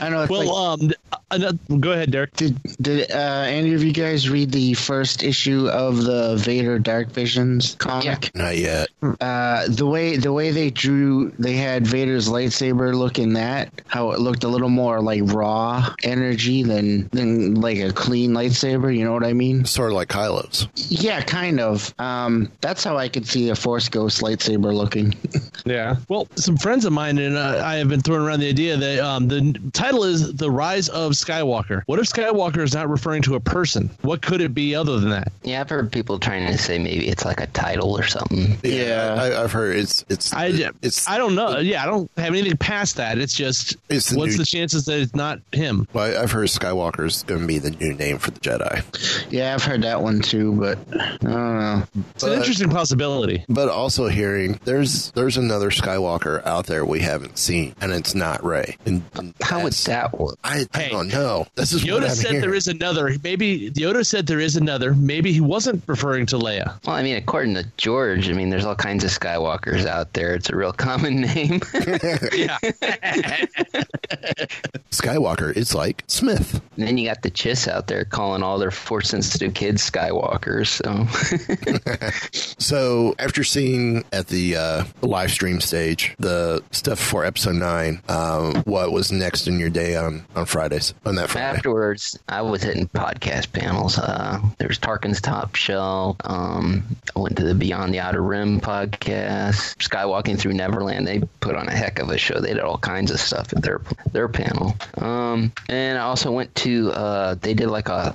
[0.00, 0.22] I know.
[0.22, 0.92] It's Well, like, um,
[1.32, 2.34] another, go ahead, Derek.
[2.36, 3.14] did did uh,
[3.46, 8.30] any of you guys read the first issue of the Vader Dark Visions comic?
[8.34, 8.88] Not yet.
[9.20, 13.82] Uh, the way the way they drew, they had Vader's lightsaber look in that.
[13.88, 18.96] How it looked a little more like raw energy than than like a clean lightsaber.
[18.96, 19.64] You know what I mean?
[19.64, 20.68] Sort of like Kylo's.
[20.88, 21.92] Yeah, kind of.
[21.98, 25.14] Um, that's how I could see a Force Ghost lightsaber looking.
[25.66, 25.96] Yeah.
[26.08, 28.98] Well, some friends of mine and uh, I have been throwing around the idea that
[29.00, 33.22] um, the n- title is "The Rise of Skywalker." What if Skywalker is not referring
[33.22, 33.90] to a person?
[34.02, 35.32] What could it be other than that?
[35.42, 38.58] Yeah, I've heard people trying to say maybe it's like a title or something.
[38.62, 39.16] Yeah.
[39.18, 40.46] I, I've heard it's it's I,
[40.82, 41.58] it's I don't know.
[41.58, 43.18] Yeah, I don't have anything past that.
[43.18, 45.86] It's just It's the what's new- the chances that it's not him?
[45.92, 48.82] well, I've heard Skywalker's going to be the new name for the Jedi.
[49.30, 51.82] yeah, I've heard that one too, but I don't know.
[52.14, 53.44] It's an interesting possibility.
[53.48, 58.44] But also hearing there's there's another Skywalker out there we haven't seen, and it's not
[58.44, 58.76] Rey.
[58.84, 59.02] And,
[59.38, 60.38] and How would that work?
[60.44, 61.46] I, I Hey, don't know.
[61.54, 62.40] This is what Yoda I'm said hearing.
[62.42, 63.14] there is another.
[63.22, 64.94] Maybe Yoda said there is another.
[64.94, 66.84] Maybe he wasn't referring to Leia.
[66.86, 70.34] Well, I mean, according to George, I mean, there's all kinds of Skywalkers out there.
[70.34, 71.60] It's a real common name.
[74.90, 76.60] Skywalker is like Smith.
[76.76, 80.68] and then you got the Chiss out there calling all their force sensitive kids Skywalkers.
[80.68, 81.06] So,
[82.58, 88.56] So after seeing at the uh, live stream stage the stuff for episode nine, um,
[88.64, 91.46] what was next in your day on on Fridays on that Friday?
[91.46, 93.98] afterwards, I was hitting podcast panels.
[93.98, 96.16] Uh, there was Tarkin's Top Shelf.
[96.24, 99.76] Um, I went to the Beyond the Outer Rim podcast.
[99.76, 101.06] Skywalking Through Neverland.
[101.06, 102.40] They put on a heck of a show.
[102.40, 103.80] They did all kinds of stuff at their
[104.12, 104.74] their panel.
[104.96, 106.90] Um, and I also went to.
[106.90, 108.14] Uh, they did like a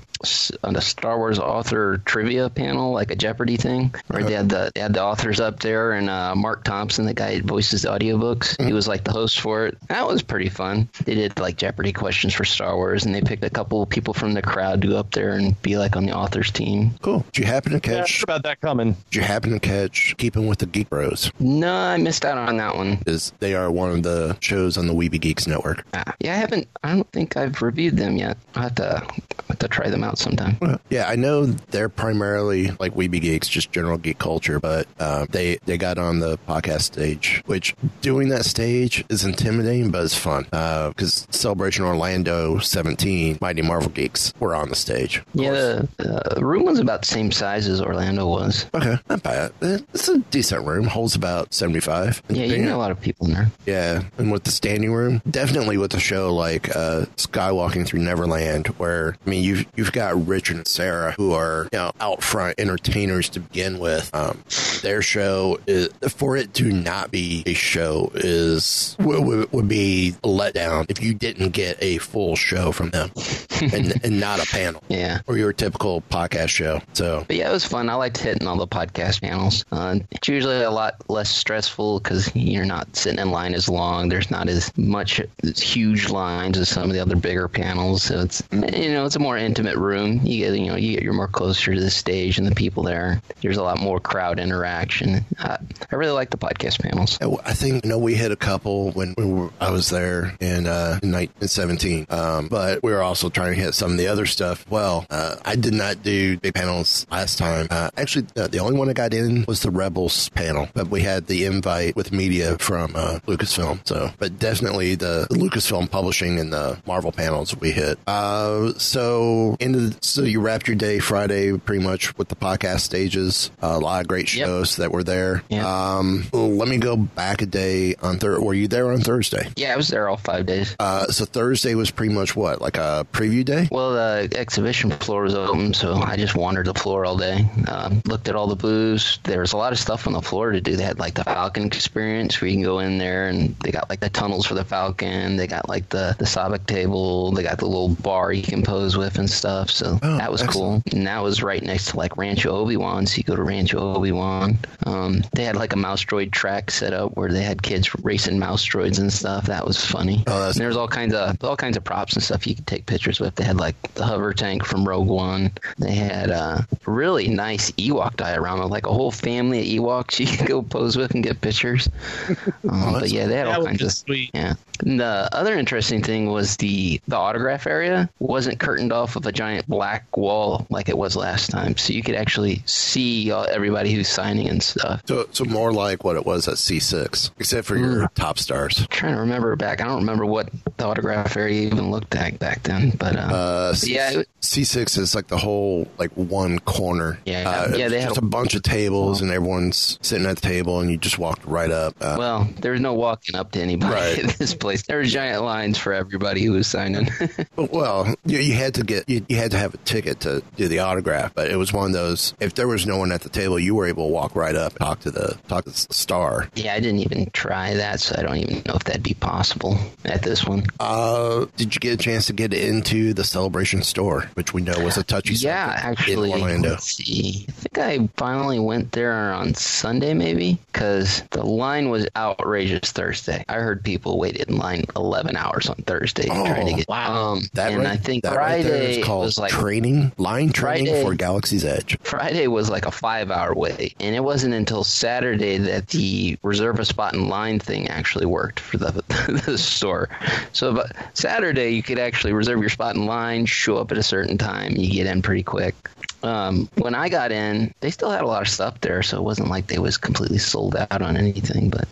[0.63, 4.71] on a Star Wars author trivia panel, like a Jeopardy thing, where they had the
[4.73, 7.89] they had the authors up there, and uh, Marc Thompson, the guy that voices the
[7.89, 9.77] audiobooks, he was like the host for it.
[9.87, 10.89] That was pretty fun.
[11.03, 14.33] They did like Jeopardy questions for Star Wars, and they picked a couple people from
[14.33, 16.91] the crowd to go up there and be like on the authors team.
[17.01, 17.25] Cool.
[17.33, 18.23] Did you happen to Yeah, catch?
[18.23, 18.93] about that coming.
[19.11, 21.31] Did you happen to catch Keeping with the Geek Bros?
[21.39, 22.99] No, I missed out on that one.
[23.05, 25.85] Is they are one of the shows on the Weeby Geeks network.
[25.93, 26.67] Ah, yeah, I haven't.
[26.83, 28.37] I don't think I've reviewed them yet.
[28.55, 30.57] I will have to I'll have to try them out sometime.
[30.89, 35.57] Yeah, I know they're primarily like Weeby Geeks, just general geek culture, but uh, they
[35.65, 40.45] they got on the podcast stage, which doing that stage is intimidating, but it's fun
[40.89, 45.21] because Celebration Orlando 17, Mighty Marvel Geeks were on the stage.
[45.33, 45.51] Yeah,
[45.97, 48.65] the uh, room was about the same size as Orlando was.
[48.73, 49.51] Okay, not bad.
[49.61, 50.85] It's a decent room.
[50.85, 52.23] Holds about 75.
[52.29, 53.51] Yeah, you know a lot of people in there.
[53.65, 58.67] Yeah, and with the standing room, definitely with a show like uh, Skywalking Through Neverland,
[58.77, 62.59] where I mean you've you've got Richard and Sarah who are you know out front
[62.59, 64.13] entertainers to begin with.
[64.13, 64.43] Um,
[64.81, 70.15] their show is for it to not be a show is would, would, would be
[70.23, 70.27] a
[70.65, 73.11] letdown if you didn't get a full show from them
[73.61, 75.21] and and not a panel Yeah.
[75.27, 76.81] or your typical podcast show.
[76.93, 77.89] So But yeah, it was fun.
[77.89, 79.65] I liked hitting all the podcast panels.
[79.71, 84.09] Uh, it's usually a lot less stressful because you're not sitting in line as long.
[84.09, 88.03] There's not as much as huge lines as some of the other bigger panels.
[88.03, 90.19] So it's you know it's a more intimate room.
[90.23, 92.83] You get you know you get you're more closer to the stage and the people
[92.83, 93.21] there.
[93.41, 95.25] There's a lot more crowd interaction.
[95.39, 95.57] Uh,
[95.91, 97.17] I really like the podcast panels.
[97.45, 100.99] I think you know we hit a couple when, when I was there in uh,
[101.03, 104.65] in 1917, um, but we were also trying to hit some of the other stuff.
[104.69, 107.67] Well, uh, I did not do big panels last time.
[107.69, 111.01] Uh, actually, uh, the only one I got in was the Rebels panel, but we
[111.01, 113.85] had the invite with media from uh, Lucasfilm.
[113.87, 117.99] So, but definitely the, the Lucasfilm publishing and the Marvel panels we hit.
[118.07, 122.81] Uh, so into the, so you wrapped your day Friday pretty much with the podcast
[122.81, 123.51] stages.
[123.61, 124.47] a lot of great Yep.
[124.47, 125.43] shows that were there.
[125.49, 125.63] Yep.
[125.63, 128.43] Um, let me go back a day on Thursday.
[128.45, 129.47] Were you there on Thursday?
[129.55, 130.75] Yeah, I was there all five days.
[130.79, 133.67] Uh, so Thursday was pretty much what, like a preview day?
[133.71, 137.45] Well, the exhibition floor was open, so I just wandered the floor all day.
[137.67, 139.19] Um, looked at all the booths.
[139.23, 140.75] There was a lot of stuff on the floor to do.
[140.75, 143.89] They had like the Falcon experience where you can go in there and they got
[143.89, 145.35] like the tunnels for the Falcon.
[145.37, 147.31] They got like the the sabacc table.
[147.31, 149.69] They got the little bar you can pose with and stuff.
[149.69, 150.85] So Oh, that was excellent.
[150.85, 150.97] cool.
[150.97, 153.05] And that was right next to like Rancho Obi Wan.
[153.05, 154.57] So you go to Rancho Obi Wan.
[154.85, 158.39] Um, they had like a mouse droid track set up where they had kids racing
[158.39, 159.45] mouse droids and stuff.
[159.45, 160.23] That was funny.
[160.27, 162.67] Oh, that's And there's all kinds of all kinds of props and stuff you could
[162.67, 163.35] take pictures with.
[163.35, 165.51] They had like the hover tank from Rogue One.
[165.77, 170.47] They had a really nice Ewok diorama, like a whole family of Ewoks you could
[170.47, 171.89] go pose with and get pictures.
[172.67, 174.31] Um, but yeah, they had all kinds of sweet.
[174.33, 174.55] yeah.
[174.81, 179.31] And the other interesting thing was the the autograph area wasn't curtained off with a
[179.31, 183.93] giant black wall like it was last time, so you could actually see uh, everybody
[183.93, 185.01] who's signing and stuff.
[185.05, 188.85] So, so more like what it was at C6, except for your top stars.
[188.89, 189.79] trying to remember back.
[189.81, 192.91] I don't remember what the autograph area even looked like back then.
[192.97, 197.19] But uh, Uh, C- yeah, it- C6 is like the whole like one corner.
[197.25, 200.35] Yeah, uh, yeah, they had just a- a bunch of tables and everyone's sitting at
[200.37, 201.95] the table and you just walked right up.
[202.01, 204.19] Uh, well, there was no walking up to anybody Right.
[204.23, 204.83] at this place.
[204.83, 207.09] There were giant lines for everybody who was signing.
[207.55, 210.67] well, you, you had to get you, you had to have a ticket to do
[210.67, 212.33] the autograph, but it was one of those.
[212.39, 214.71] If there was no one at the table, you were able to walk right up,
[214.73, 216.49] and talk to the talk to the star.
[216.55, 219.77] yeah, I didn't even try that, so I don't even know if that'd be possible
[220.03, 220.65] at this one.
[220.79, 224.77] Uh, did you get a chance to get into the celebration store, which we know
[224.83, 226.69] was a touchy Yeah, actually, in Orlando?
[226.71, 227.45] let's see.
[227.49, 233.43] I think I finally went there on Sunday, maybe, because the line was outrageous Thursday.
[233.47, 236.87] I heard people waited in line 11 hours on Thursday Oh, trying to get.
[236.89, 237.31] wow.
[237.33, 238.33] Um, That and right, I think right
[238.65, 241.97] Friday called was like training line training Friday- for Galaxy's Edge.
[242.03, 243.95] Friday was like a five hour wait.
[244.01, 248.59] And it wasn't until Saturday that the reserve a spot in line thing actually worked
[248.59, 248.91] for the,
[249.45, 250.09] the store.
[250.51, 254.03] So but Saturday, you could actually reserve your spot in line, show up at a
[254.03, 255.75] certain time, you get in pretty quick.
[256.23, 259.23] Um, when I got in, they still had a lot of stuff there, so it
[259.23, 261.69] wasn't like they was completely sold out on anything.
[261.69, 261.87] But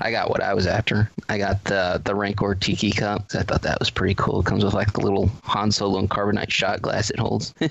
[0.00, 1.08] I got what I was after.
[1.28, 3.26] I got the the Rancor Tiki cup.
[3.34, 4.40] I thought that was pretty cool.
[4.40, 7.54] It comes with like a little Han Solo and carbonite shot glass it holds.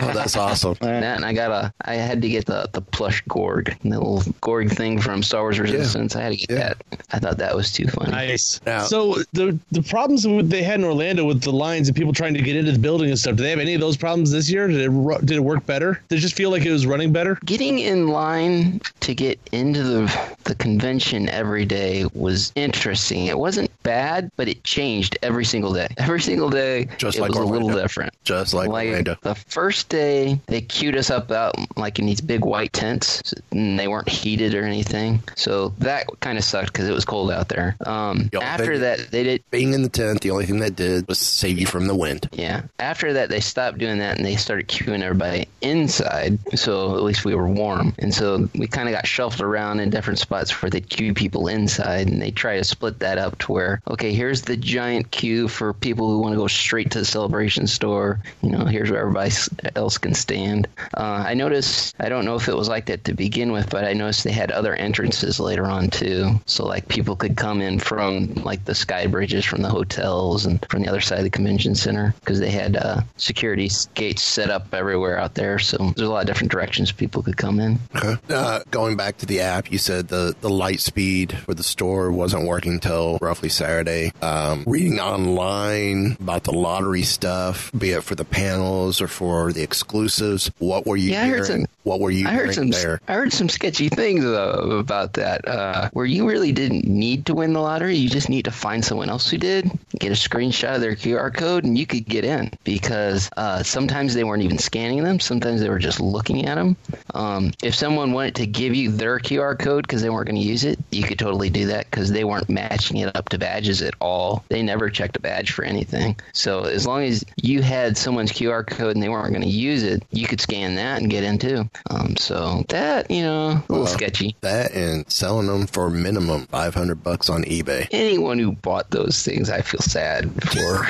[0.00, 0.74] Oh, that's awesome.
[0.80, 1.70] that, and I got a.
[1.84, 5.60] I had to get the the plush Gorg, the little Gorg thing from Star Wars
[5.60, 6.16] Resistance.
[6.16, 6.58] I had to get Yeah.
[6.68, 6.76] that.
[7.10, 8.10] I thought that was too funny.
[8.10, 8.58] Nice.
[8.64, 12.32] Now- so the the problems they had in Orlando with the lines and people trying
[12.32, 13.31] to get into the building and stuff.
[13.36, 14.68] Do they have any of those problems this year?
[14.68, 16.00] Did it did it work better?
[16.08, 17.38] Did it just feel like it was running better?
[17.44, 23.26] Getting in line to get into the the convention every day was interesting.
[23.26, 25.88] It wasn't bad, but it changed every single day.
[25.98, 28.12] Every single day, Just it like was a little different.
[28.24, 29.16] Just like, Orlando.
[29.22, 33.78] the first day they queued us up out like in these big white tents and
[33.78, 37.48] they weren't heated or anything so that kind of sucked because it was cold out
[37.48, 40.76] there um, after think- that they did Being in the tent, the only thing that
[40.76, 42.28] did was save you from the wind.
[42.32, 46.38] yeah after that they stopped doing that and they started queuing everybody inside.
[46.56, 47.94] So at least we were warm.
[47.98, 51.48] And so we kind of got shuffled around in different spots where they queue people
[51.48, 55.48] inside and they try to split that up to where okay here's the giant queue
[55.48, 58.20] for people who want to go straight to the celebration store.
[58.42, 59.32] You know here's where everybody
[59.76, 60.68] else can stand.
[60.94, 63.84] Uh, i noticed i don't know if it was like that to begin with but
[63.84, 66.40] i noticed they had other entrances later on too.
[66.46, 70.64] So like people could come in from like the sky bridges from the hotels and
[70.68, 74.50] from the other side of the convention center because they had uh, security gates set
[74.50, 77.78] up everywhere out there so there's a lot of different directions people could come in
[77.96, 78.16] Okay.
[78.30, 82.10] Uh, going back to the app, you said the, the light speed for the store
[82.10, 84.12] wasn't working till roughly Saturday.
[84.22, 89.62] Um, reading online about the lottery stuff, be it for the panels or for the
[89.62, 91.62] exclusives, what were you Yeah, I heard hearing?
[91.64, 92.70] some- what were you I heard hearing some.
[92.70, 93.00] there?
[93.08, 95.46] I heard some sketchy things about that.
[95.48, 98.84] Uh, where you really didn't need to win the lottery, you just need to find
[98.84, 102.24] someone else who did, get a screenshot of their QR code, and you could get
[102.24, 102.52] in.
[102.62, 105.20] Because uh, sometimes they weren't even scanning them.
[105.20, 106.76] Sometimes they were just looking at them.
[107.14, 110.46] Um, if someone wanted to give you their QR code because they weren't going to
[110.46, 113.82] use it, you could totally do that because they weren't matching it up to badges
[113.82, 114.44] at all.
[114.48, 116.16] They never checked a badge for anything.
[116.32, 119.82] So as long as you had someone's QR code and they weren't going to use
[119.82, 121.68] it, you could scan that and get in too.
[121.90, 124.36] Um, so that you know, a little Well, sketchy.
[124.40, 127.88] That and selling them for minimum 500 bucks on eBay.
[127.90, 130.86] Anyone who bought those things, I feel sad for.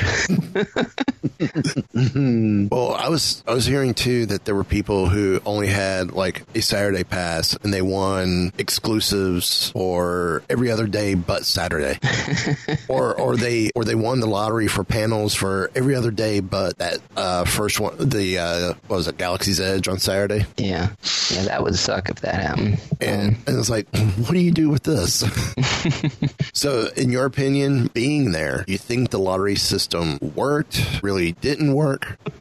[1.93, 6.43] Well, I was I was hearing too that there were people who only had like
[6.55, 11.99] a Saturday pass and they won exclusives for every other day but Saturday,
[12.87, 16.77] or or they or they won the lottery for panels for every other day but
[16.79, 20.89] that uh, first one, the uh, what was it, Galaxy's Edge on Saturday, yeah,
[21.29, 22.79] yeah, that would suck if that happened.
[23.01, 25.23] and and it's like, what do you do with this?
[26.53, 30.81] so, in your opinion, being there, you think the lottery system worked?
[31.03, 31.82] Really didn't work?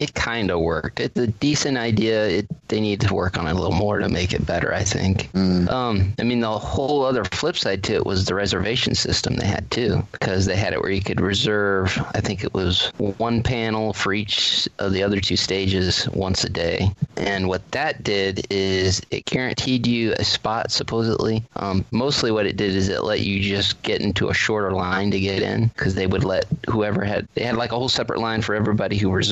[0.00, 1.00] It kind of worked.
[1.00, 2.26] It's a decent idea.
[2.28, 4.82] It, they need to work on it a little more to make it better, I
[4.84, 5.28] think.
[5.68, 9.46] Um, I mean, the whole other flip side to it was the reservation system they
[9.46, 13.42] had too, because they had it where you could reserve, I think it was one
[13.42, 16.90] panel for each of the other two stages once a day.
[17.16, 21.44] And what that did is it guaranteed you a spot, supposedly.
[21.56, 25.10] Um, mostly what it did is it let you just get into a shorter line
[25.10, 28.20] to get in, because they would let whoever had, they had like a whole separate
[28.20, 29.31] line for everybody who reserved,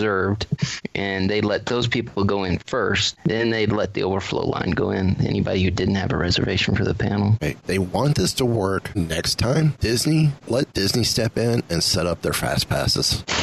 [0.95, 3.17] and they'd let those people go in first.
[3.25, 6.85] Then they'd let the overflow line go in, anybody who didn't have a reservation for
[6.85, 7.37] the panel.
[7.41, 12.07] They, they wanted this to work next time, Disney, let Disney step in and set
[12.07, 13.25] up their fast passes.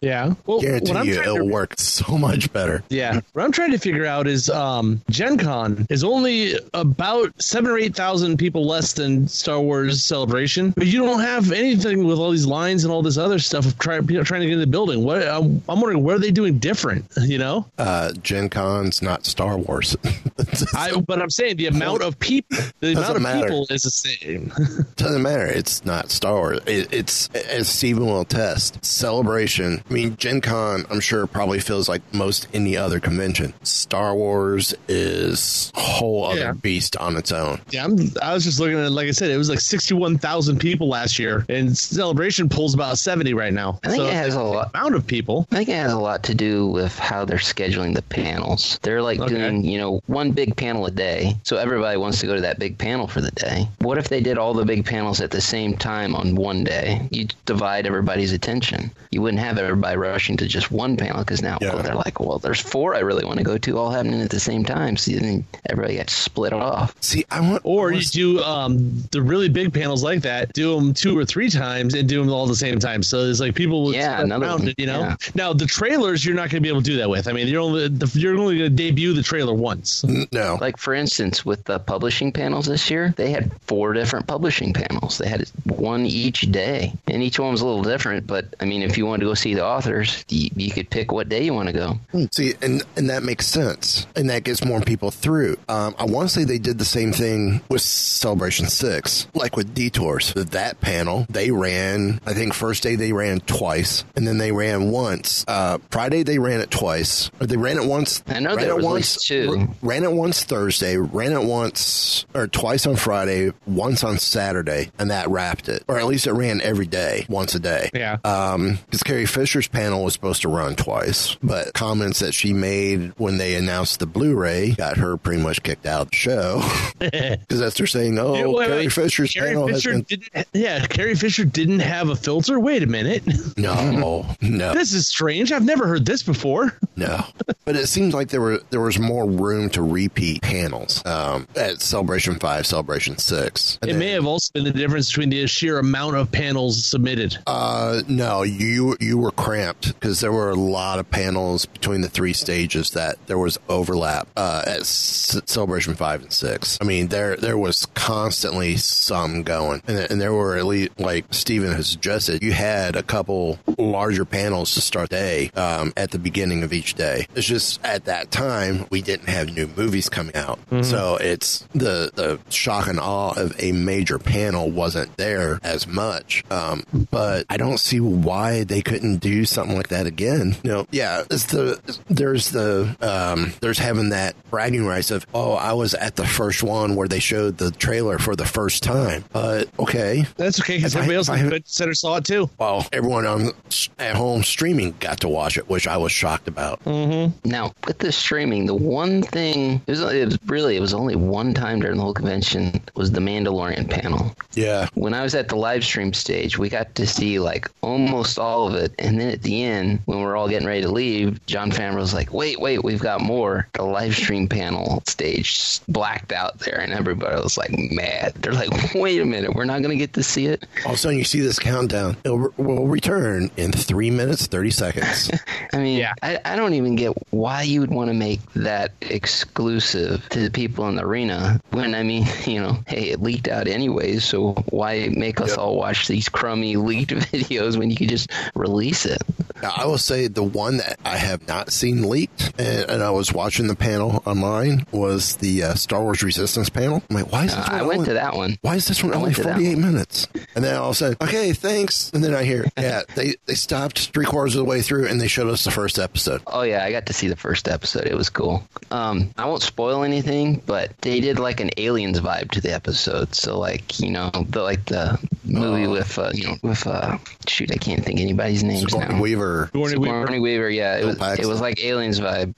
[0.00, 0.34] Yeah.
[0.46, 2.82] Well, Guarantee what I'm you it'll to- work so much better.
[2.88, 3.20] Yeah.
[3.34, 7.78] What I'm trying to figure out is um, Gen Con is only about seven or
[7.78, 12.46] 8,000 people less than Star Wars Celebration, but you don't have anything with all these
[12.46, 14.66] lines and all this other stuff of try, you know, trying to get in the
[14.66, 15.04] building.
[15.04, 17.06] What I'm, I'm wondering, what are they doing different?
[17.20, 17.66] You know?
[17.78, 19.96] Uh, Gen Con's not Star Wars.
[20.74, 23.42] I, but I'm saying the amount of people, the amount of matter.
[23.46, 24.52] people is the same.
[24.96, 25.46] Doesn't matter.
[25.46, 26.60] It's not Star Wars.
[26.66, 28.84] It, it's as Stephen will attest.
[28.84, 29.82] Celebration.
[29.88, 30.84] I mean, Gen Con.
[30.90, 33.52] I'm sure probably feels like most any other convention.
[33.62, 36.52] Star Wars is a whole other Yeah.
[36.52, 37.60] beast on its own.
[37.70, 40.58] yeah, I'm, I was just looking at, it, like I said, it was like 61,000
[40.58, 43.78] people last year, and Celebration pulls about 70 right now.
[43.84, 44.70] I think So it has a lot.
[44.74, 45.46] amount of people.
[45.50, 48.78] I think it has a lot to do with how they're scheduling the panels.
[48.82, 49.34] They're like Okay.
[49.34, 51.36] doing, you know, one big panel a day.
[51.42, 53.68] So everybody wants to go to that big panel for the day.
[53.80, 57.06] What if they did all the big panels at the same time on one day?
[57.10, 58.90] You'd divide everybody's attention.
[59.10, 61.74] You wouldn't have everybody rushing to just one panel because now Yeah.
[61.82, 64.40] they're like, well, there's four I really want to go to all happening at the
[64.40, 64.96] same time.
[64.96, 66.94] So then everybody gets split off.
[67.00, 67.60] See, I want.
[67.64, 71.16] Or I you want- do um, the really big panels like that, do them two
[71.18, 73.02] or three times and do them all at the same time.
[73.02, 74.68] So it's like people would Yeah, another around one.
[74.68, 75.00] it, you know.
[75.00, 75.16] Yeah.
[75.34, 77.28] Now the trailers, you're not going to be able to do that with.
[77.28, 80.04] I mean, you're only the, you're only going to debut the trailer once.
[80.32, 80.58] no.
[80.60, 85.18] Like for instance, with the publishing panels this year, they had four different publishing panels.
[85.18, 88.26] They had one each day, and each one was a little different.
[88.26, 91.12] But I mean, if you wanted to go see the authors, you, you could pick
[91.12, 91.98] what day you want to go.
[92.32, 95.56] See, and and that makes sense, and that gets more people through.
[95.68, 99.74] Um, I want to say they did the same thing with Celebration Six, like with
[99.74, 100.32] Detours.
[100.34, 102.20] That panel they ran.
[102.26, 105.44] I think first day they ran twice, and then they ran once.
[105.52, 108.22] Uh, Friday they ran it twice, or they ran it once.
[108.26, 109.16] I know ran there it once.
[109.16, 109.68] least two.
[109.82, 115.10] ran it once Thursday, ran it once or twice on Friday, once on Saturday, and
[115.10, 115.82] that wrapped it.
[115.88, 117.90] Or at least it ran every day, once a day.
[117.92, 118.16] Yeah.
[118.24, 123.12] Um, because Carrie Fisher's panel was supposed to run twice, but comments that she made
[123.18, 126.62] when they announced the Blu-ray got her pretty much kicked out of the show.
[127.42, 128.92] Because that's they're saying, "Oh, Yeah, wait, Carrie wait.
[128.92, 130.46] Fisher's Carrie panel Fisher has been didn't.
[130.54, 132.58] Yeah, Carrie Fisher didn't have a filter.
[132.58, 133.22] Wait a minute.
[133.58, 135.41] no, no, This is strange.
[135.50, 136.78] I've never heard this before.
[136.96, 137.24] no."
[137.64, 141.80] But it seems like there were there was more room to repeat panels um, at
[141.80, 143.78] Celebration Five, Celebration Six.
[143.80, 146.84] And It then- may have also been the difference between the sheer amount of panels
[146.84, 147.38] submitted.
[147.46, 152.08] Uh, no, you you were cramped because there were a lot of panels between the
[152.08, 156.78] three stages that there was overlap uh, at C- Celebration Five and Six.
[156.80, 161.26] I mean, there there was constantly some going, and, and there were at least like
[161.30, 166.10] Steven has suggested, you had a couple larger panels to start the day um, at
[166.10, 167.26] the beginning of each day.
[167.34, 172.10] It's just at that time we didn't have new movies coming out, so it's the
[172.14, 176.44] the shock and awe of a major panel wasn't there as much.
[176.50, 180.56] Um, but I don't see why they couldn't do something like that again.
[180.62, 185.52] You know, yeah, it's the there's the um, there's having that bragging rights of oh
[185.54, 189.24] I was at the first one where they showed the trailer for the first time.
[189.32, 192.50] But okay, That's okay because If I- everybody else in the center saw it too.
[192.58, 193.50] well everyone on
[193.98, 196.84] at home streaming got to watch it, which I was shocked about.
[196.84, 197.48] Mm-hmm.
[197.48, 201.16] Now, with the streaming, the one thing it was, it was really it was only
[201.16, 204.34] one time during the whole convention was the Mandalorian panel.
[204.54, 208.38] Yeah, When I was at the live stream stage, we got to see like almost
[208.38, 210.90] all of it, and then at the end, when we are all getting ready to
[210.90, 215.80] leave, Jon Favreau was like, "Wait, wait, we've got more." The live stream panel stage
[215.88, 218.34] blacked out there, and everybody was like mad.
[218.36, 220.98] They're like, "Wait a minute, we're not gonna get to see it." all of a
[220.98, 222.16] sudden you see this countdown.
[222.24, 225.11] It will will return in three minutes thirty seconds.
[225.72, 226.12] I mean, Yeah.
[226.22, 230.50] I, I don't even get why you would want to make that exclusive to the
[230.50, 234.52] people in the arena when, I mean, you know, hey, it leaked out anyways, so
[234.70, 239.22] why make us all watch these crummy leaked videos when you could just release it?
[239.62, 243.10] Now, I will say the one that I have not seen leaked, and, and I
[243.10, 247.02] was watching the panel online, was the uh, Star Wars Resistance panel.
[247.08, 248.56] I'm like, why is this Uh, one I went only, to that one.
[248.62, 250.26] Why is this one I only went to that 48 minutes?
[250.56, 252.10] And then all of a sudden, okay, thanks.
[252.12, 255.20] And then I hear, yeah, they, they stopped three quarters of the way through and
[255.20, 256.42] they showed us the first episode.
[256.46, 258.06] Oh yeah, I got to see the first episode.
[258.06, 258.66] It was cool.
[258.90, 263.34] Um, I won't spoil anything, but they did like an aliens vibe to the episode.
[263.34, 265.18] So like you know, the like the
[265.52, 269.20] movie with uh, you know with uh, shoot, I can't think anybody's names Sigourney now.
[269.20, 269.70] Weaver.
[269.72, 270.14] Sigourney Weaver.
[270.14, 272.54] Sigourney Weaver, yeah, it was, it was like Aliens vibe.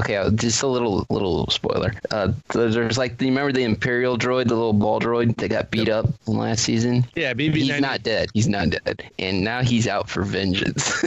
[0.00, 1.94] okay, uh, just a little little spoiler.
[2.10, 5.70] Uh, there's like, do you remember the Imperial droid, the little ball droid that got
[5.70, 7.04] beat up in last season?
[7.14, 7.54] Yeah, BB.
[7.54, 8.30] He's not dead.
[8.34, 11.04] He's not dead, and now he's out for vengeance.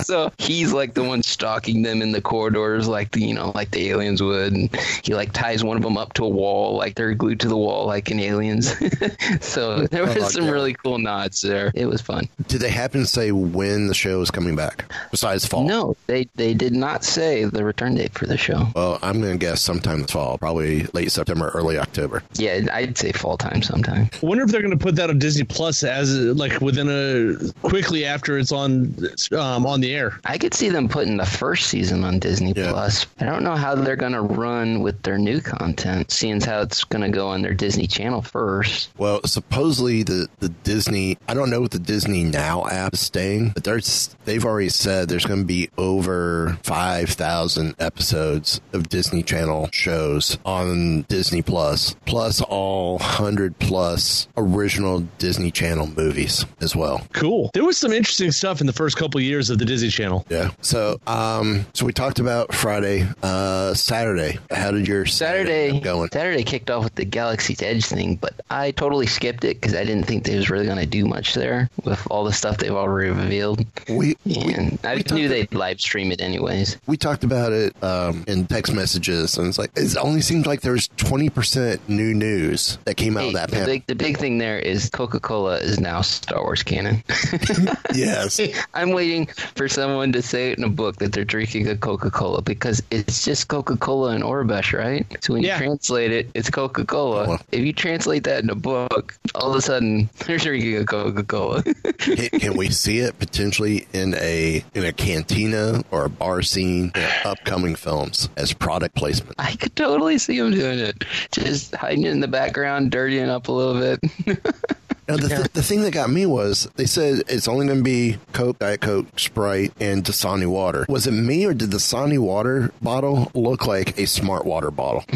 [0.06, 3.70] so he's like the one stalking them in the corridors, like the you know, like
[3.70, 4.52] the aliens would.
[4.52, 7.48] And he like ties one of them up to a wall, like they're glued to
[7.48, 8.74] the wall, like in Aliens.
[9.40, 10.52] so there I was like some that.
[10.52, 11.70] really cool nods there.
[11.74, 12.28] It was fun.
[12.48, 14.90] Did they happen to say when the show is coming back?
[15.10, 15.64] Besides fall.
[15.64, 18.66] No, they they did not say the return date for the show.
[18.74, 22.22] Well, I'm going to guess sometime this fall, probably late September, early October.
[22.34, 24.10] Yeah, I'd say fall time sometime.
[24.22, 27.52] I wonder if they're going to put that on Disney Plus as like within a
[27.66, 28.94] quickly after it's on
[29.32, 30.18] um, on the air.
[30.24, 32.70] I could see them putting the first season on Disney Yeah.
[32.72, 33.06] Plus.
[33.20, 36.60] I don't know how they're going to run with their new content, seeing as how
[36.60, 38.90] it's going to go on their Disney Channel first.
[38.98, 43.50] Well, supposedly the, the Disney, I don't know what the Disney Now app is staying,
[43.50, 49.68] but there's, they've already said there's going to be over 5,000 episodes of Disney Channel
[49.72, 57.06] shows on Disney Plus, plus all 100 plus original Disney Channel movies as well.
[57.12, 57.50] Cool.
[57.54, 60.26] There was some interesting stuff in the first couple years of the Disney Channel.
[60.28, 60.50] Yeah.
[60.60, 64.38] So, um, so we talked about Friday, uh, Saturday.
[64.50, 66.10] How did your Saturday end up going?
[66.12, 69.83] Saturday kicked off with the Galaxy's Edge thing, but I totally skipped it because I
[69.84, 72.70] didn't think they was really going to do much there with all the stuff they've
[72.72, 73.64] already revealed.
[73.88, 76.76] We, And I we knew they'd live stream it anyways.
[76.86, 80.60] we talked about it um, in text messages, and it's like it only seems like
[80.62, 83.66] there's 20% new news that came out Hey, of that the panel.
[83.66, 87.02] big the big thing there is Coca Cola is now Star Wars canon.
[87.94, 88.40] yes,
[88.74, 89.26] I'm waiting
[89.56, 92.82] for someone to say it in a book that they're drinking a Coca Cola because
[92.90, 95.06] it's just Coca Cola and Aurebesh, right?
[95.22, 95.54] So when Yeah.
[95.58, 97.24] you translate it, it's Coca Cola.
[97.26, 97.38] Cola.
[97.52, 101.24] If you translate that in a book, all of a sudden they're drinking a Coca
[101.24, 101.62] Cola.
[101.62, 106.92] can, can we see it potentially in a in a cantina or a bar scene
[106.94, 109.36] in upcoming films as product placement?
[109.38, 113.52] I could totally see them doing it, just hiding in the background, dirtying up a
[113.52, 114.00] little bit.
[115.08, 117.84] Now, the, th- the thing that got me was they said it's only going to
[117.84, 120.86] be Coke, Diet Coke, Sprite, and Dasani water.
[120.88, 125.04] Was it me or did the Dasani water bottle look like a Smart Water bottle?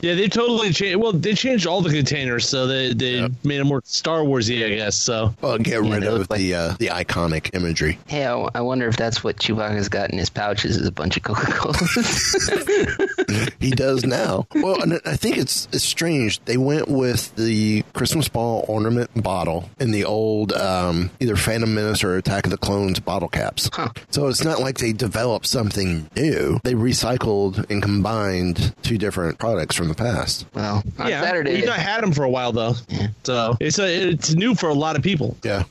[0.00, 1.00] Yeah, they totally changed.
[1.00, 3.32] Well, they changed all the containers, so they they Yep.
[3.44, 4.94] made it more Star Warsy, I guess.
[4.96, 7.98] So Well, get Yeah, rid they of look like- the uh, the iconic imagery.
[8.06, 11.16] hey, I, I wonder if that's what Chewbacca's got in his pouches is a bunch
[11.16, 13.00] of Coca Colas.
[13.58, 14.46] He does now.
[14.54, 16.40] Well, and I think it's it's strange.
[16.44, 22.04] They went with the Christmas ball ornament bottle in the old um, either Phantom Menace
[22.04, 23.68] or Attack of the Clones bottle caps.
[23.72, 23.88] Huh.
[24.10, 26.60] So it's not like they developed something new.
[26.64, 30.46] They recycled and combined two different products from the past.
[30.54, 32.74] well, on yeah, Saturday, we not had them for a while though.
[32.88, 33.08] yeah.
[33.24, 35.36] So it's a, it's new for a lot of people.
[35.42, 35.64] Yeah.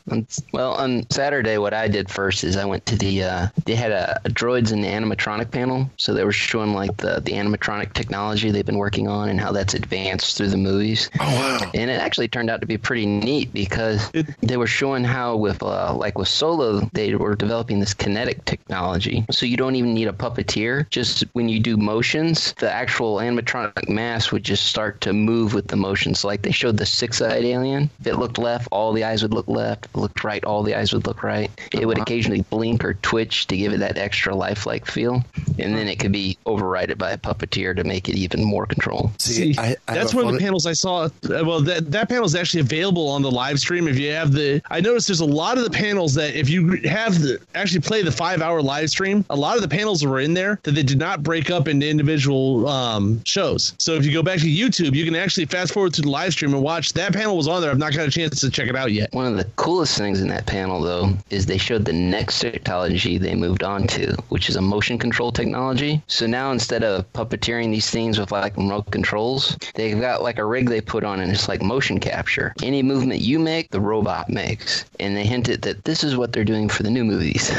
[0.51, 3.24] Well, on Saturday, what I did first is I went to the.
[3.24, 7.22] Uh, they had a, a droids and animatronic panel, so they were showing like the
[7.22, 11.09] the animatronic technology they've been working on and how that's advanced through the movies.
[11.19, 11.71] Oh wow.
[11.73, 15.61] And it actually turned out to be pretty neat because they were showing how with
[15.61, 19.25] uh, like with Solo they were developing this kinetic technology.
[19.31, 20.89] So you don't even need a puppeteer.
[20.89, 25.67] Just when you do motions, the actual animatronic mass would just start to move with
[25.67, 26.23] the motions.
[26.23, 27.89] Like they showed the six-eyed alien.
[27.99, 29.85] If it looked left, all the eyes would look left.
[29.85, 31.51] If it looked right, all the eyes would look right.
[31.71, 35.23] It would occasionally blink or twitch to give it that extra lifelike feel,
[35.59, 39.11] and then it could be overridden by a puppeteer to make it even more control.
[39.19, 41.05] See, See, I, I that's one of the panels I saw.
[41.05, 43.88] uh, Well, that that panel is actually available on the live stream.
[43.88, 46.77] If you have the, I noticed there's a lot of the panels that if you
[46.83, 50.19] have the actually play the five hour live stream, a lot of the panels were
[50.19, 53.73] in there that they did not break up into individual um, shows.
[53.77, 56.33] So if you go back to YouTube, you can actually fast forward to the live
[56.33, 56.93] stream and watch.
[56.93, 57.71] That panel was on there.
[57.71, 59.13] I've not got a chance to check it out yet.
[59.13, 63.17] One of the coolest things in that panel, though, is they showed the next technology
[63.17, 66.01] they moved on to, which is a motion control technology.
[66.07, 70.45] So now instead of puppeteering these things with like remote controls, they've got like a
[70.45, 72.53] rig they put on and it's like motion capture.
[72.63, 74.86] Any movement you make, the robot makes.
[74.99, 77.51] And they hinted that this is what they're doing for the new movies.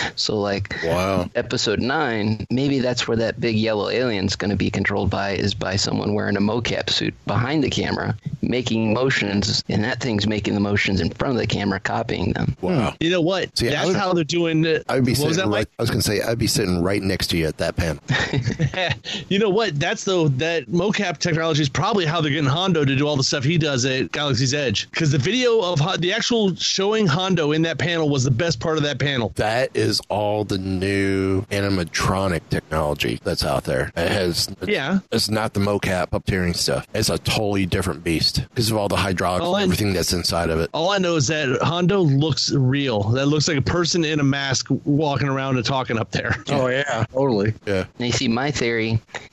[0.16, 1.30] so, like, Wow.
[1.34, 5.54] episode nine, maybe that's where that big yellow alien's going to be controlled by is
[5.54, 10.54] by someone wearing a mocap suit behind the camera, making motions, and that thing's making
[10.54, 12.56] the motions in front of the camera, copying them.
[12.60, 12.90] Wow.
[12.90, 12.96] Hmm.
[13.00, 13.56] You know what?
[13.58, 14.64] See, That's would- how they're doing.
[14.64, 14.84] it.
[14.88, 15.60] I would be what was sitting that right.
[15.60, 15.68] like?
[15.78, 18.02] I was going to say I'd be sitting right next to you at that panel.
[19.28, 19.78] you know what?
[19.78, 23.24] That's the that mocap technology is probably how they're getting Hondo to do all the
[23.24, 24.90] stuff he does at Galaxy's Edge.
[24.90, 28.76] Because the video of the actual showing Hondo in that panel was the best part
[28.76, 29.32] of that panel.
[29.36, 33.92] That is all the new animatronic technology that's out there.
[33.96, 35.00] It has, Yeah.
[35.12, 36.86] it's not the mocap puppeteering stuff.
[36.94, 38.42] It's a totally different beast.
[38.50, 40.70] because of all the hydraulics, Oh, and and- everything that's inside of it.
[40.72, 43.02] All I know is that Hondo looks real.
[43.10, 46.36] That looks like a person in a mask walking around and talking up there.
[46.50, 47.54] Oh yeah, totally.
[47.66, 47.84] Yeah.
[47.98, 48.83] Now, you see, my theory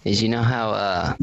[0.05, 1.13] is, you know how uh,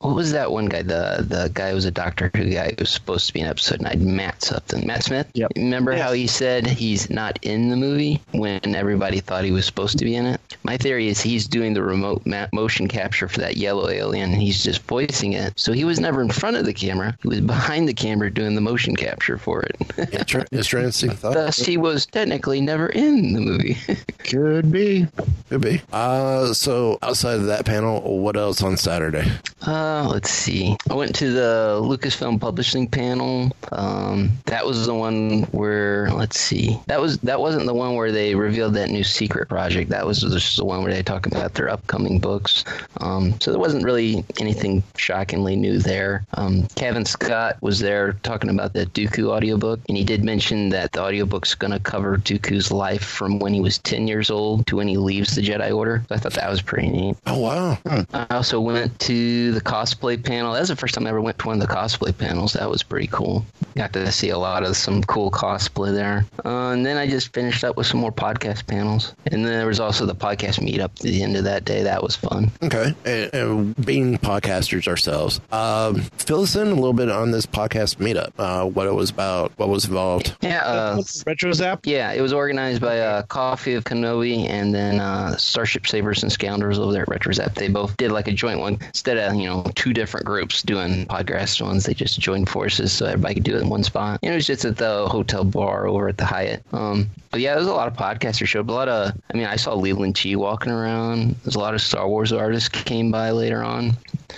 [0.00, 0.82] what was that one guy?
[0.82, 3.46] The the guy who was a doctor who guy who was supposed to be in
[3.46, 5.28] episode nine, Matt something, Matt Smith.
[5.34, 5.52] Yep.
[5.56, 9.98] Remember how he said he's not in the movie when everybody thought he was supposed
[9.98, 10.40] to be in it?
[10.62, 14.32] My theory is he's doing the remote ma- motion capture for that yellow alien.
[14.32, 17.16] He's just voicing it, so he was never in front of the camera.
[17.22, 19.76] He was behind the camera doing the motion capture for it.
[20.12, 21.34] Inter- interesting thought.
[21.34, 23.76] Thus, he was technically never in the movie.
[24.18, 25.06] Could be.
[25.48, 25.82] Could be.
[25.92, 29.30] Uh, so outside of that panel, what else on Saturday?
[29.66, 30.76] Uh, let's see.
[30.88, 33.52] I went to the Lucasfilm Publishing panel.
[33.72, 36.80] Um, that was the one where let's see.
[36.86, 39.90] That was that wasn't the one where they revealed that new secret project.
[39.90, 42.64] That was just the one where they talk about their upcoming books.
[42.98, 46.24] Um, so there wasn't really anything shockingly new there.
[46.34, 50.92] Um, Cavan Scott was there talking about the Dooku audiobook, and he did mention that
[50.92, 54.76] the audiobook's going to cover Dooku's life from when he was 10 years old to
[54.76, 56.02] when he leaves the Jedi Order.
[56.08, 57.16] So I thought that was pretty neat.
[57.26, 57.78] Oh wow.
[58.12, 60.52] I also went to the cosplay panel.
[60.52, 62.54] That was the first time I ever went to one of the cosplay panels.
[62.54, 63.44] That was pretty cool.
[63.76, 66.24] Got to see a lot of some cool cosplay there.
[66.44, 69.14] Uh, and then I just finished up with some more podcast panels.
[69.26, 71.82] And then there was also the podcast meetup at the end of that day.
[71.82, 72.50] That was fun.
[72.62, 72.94] Okay.
[73.04, 77.96] And, and being podcasters ourselves, um, fill us in a little bit on this podcast
[77.96, 78.32] meetup.
[78.38, 80.36] Uh, what it was about, what was involved.
[80.40, 80.64] Yeah.
[80.64, 81.86] Uh, Retro Zap.
[81.86, 86.32] Yeah, it was organized by uh, Coffee of Kenobi and then uh, Starship Sabers and
[86.32, 87.54] Scoundrels over there at RetroZap.
[87.54, 91.06] They both did like a joint one instead of you know two different groups doing
[91.06, 91.84] podcast ones.
[91.84, 94.20] They just joined forces so everybody could do it in one spot.
[94.22, 96.62] And it was just at the hotel bar over at the Hyatt.
[96.72, 98.68] Um, but yeah, there was a lot of podcasters showed.
[98.68, 101.36] A lot of, I mean, I saw Leland Chee walking around.
[101.44, 103.92] There's a lot of Star Wars artists came by later on,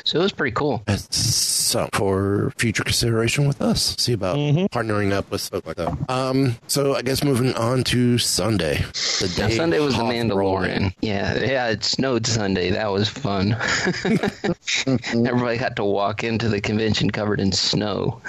[0.05, 0.83] so it was pretty cool.
[0.89, 4.37] So for future consideration with us, see about
[4.71, 6.11] partnering up with folk like that.
[6.11, 8.77] Um, so I guess moving on to Sunday.
[9.21, 10.83] The Now, Sunday was the Hoth rolled in.
[10.83, 10.95] Mandalorian.
[11.01, 12.62] Yeah, yeah, it snowed Sunday.
[12.71, 13.53] That was fun.
[15.27, 18.21] Everybody got to walk into the convention covered in snow.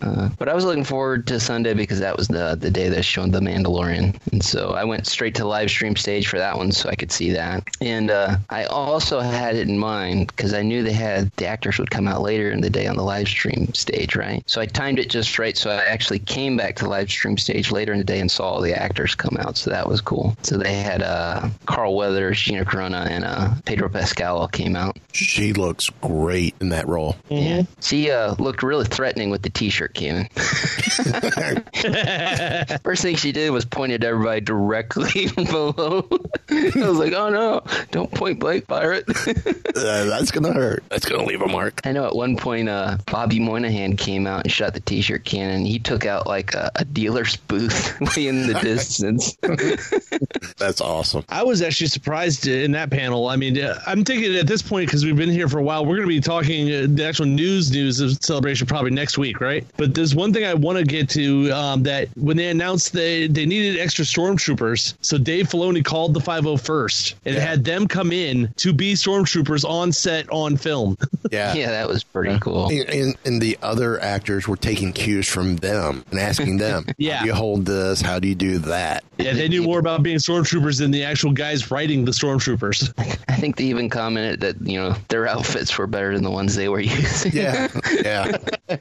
[0.00, 3.04] uh, but I was looking forward to Sunday because that was the the day that
[3.04, 6.56] showed the Mandalorian, and so I went straight to the live stream stage for that
[6.56, 7.68] one so I could see that.
[7.80, 11.78] And uh, I also had it in mind because I knew they had the actors
[11.78, 14.42] would come out later in the day on the live stream stage, right?
[14.46, 15.56] So I timed it just right.
[15.56, 18.30] So I actually came back to the live stream stage later in the day and
[18.30, 19.56] saw all the actors come out.
[19.56, 20.36] So that was cool.
[20.42, 24.98] So they had uh, Carl Weathers, Gina Carano, and uh, Pedro Pascal all came out.
[25.12, 27.16] She looks great in that role.
[27.28, 27.62] Yeah.
[27.80, 30.10] She uh, looked really threatening with the t-shirt came
[32.82, 36.06] First thing she did was point at everybody directly below.
[36.50, 39.04] I was like, oh no, don't point blank fire it.
[39.70, 40.82] Uh, that's gonna hurt.
[40.90, 41.80] That's gonna leave a mark.
[41.84, 45.64] I know at one point, uh, Bobby Moynihan came out and shot the T-shirt cannon.
[45.64, 49.36] He took out like a, a dealer's booth way in the distance.
[50.58, 51.24] That's awesome.
[51.28, 53.28] I was actually surprised in that panel.
[53.28, 55.84] I mean, uh, I'm thinking at this point because we've been here for a while,
[55.84, 59.40] we're going to be talking uh, the actual news news of celebration probably next week,
[59.40, 59.66] right?
[59.76, 63.26] But there's one thing I want to get to um, that when they announced they
[63.26, 68.52] they needed extra stormtroopers, so Dave Filoni called the 501st and had them come in
[68.56, 70.96] to be stormtroopers on set on film.
[71.30, 71.54] Yeah.
[71.54, 72.70] yeah, that was pretty cool.
[72.70, 77.18] And, and, and the other actors were taking cues from them and asking them, Yeah.
[77.18, 78.00] How do you hold this?
[78.00, 79.04] How do you do that?
[79.16, 82.10] yeah, they knew more about being stormtroopers than the actual guys writing the
[82.40, 82.92] stormtroopers.
[83.28, 86.56] I think they even commented that you know their outfits were better than the ones
[86.56, 87.32] they were using.
[87.32, 87.68] Yeah.
[88.02, 88.36] Yeah.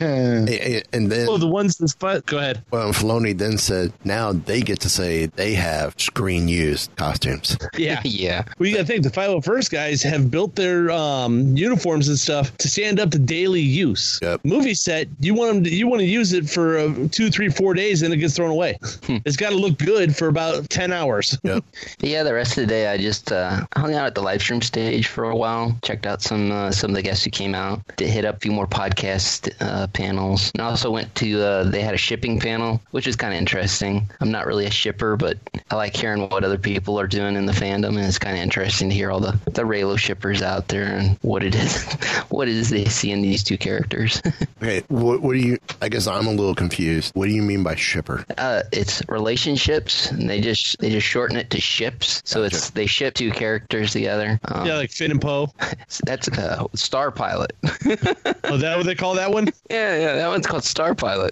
[0.00, 0.48] and,
[0.92, 2.62] and then oh, the ones that's but go ahead.
[2.70, 7.56] well, Filoni then said, now they get to say they have screen used costumes.
[7.76, 8.00] Yeah.
[8.04, 8.44] yeah.
[8.58, 12.56] Well, you got to think the 501st guys have built their um, uniforms and stuff
[12.58, 14.18] to stand up to daily use.
[14.22, 14.44] Yep.
[14.44, 17.48] Movie set, you want them to, you want to use it for uh, two, three,
[17.48, 18.78] four days, and it gets thrown away.
[19.08, 21.38] it's got to look good for about ten hours.
[21.42, 21.64] Yep.
[22.00, 24.60] Yeah, the rest of the day I just uh, hung out at the live stream
[24.60, 27.80] stage for a while, checked out some uh, some of the guests who came out,
[27.98, 31.94] hit up a few more podcast uh, panels, and also went to uh, they had
[31.94, 34.08] a shipping panel, which is kind of interesting.
[34.20, 35.38] I'm not really a shipper, but
[35.70, 38.42] I like hearing what other people are doing in the fandom, and it's kind of
[38.42, 41.84] interesting to hear all the the Reylo shippers out there and what it is
[42.28, 44.20] what it is they see in these two characters.
[44.62, 44.82] Okay.
[44.88, 47.12] What, what do you, I guess I'm a little confused.
[47.14, 48.26] What do you mean by shipper?
[48.36, 52.20] Uh, it's relationships, and they just they just shorten it to ships.
[52.26, 54.40] So it's they ship two characters together.
[54.46, 55.48] Um, Yeah, like Finn and Poe.
[56.04, 57.50] That's uh, Stormpilot.
[58.44, 59.46] Oh, that what they call that one?
[59.70, 61.30] yeah, yeah, that one's called Stormpilot.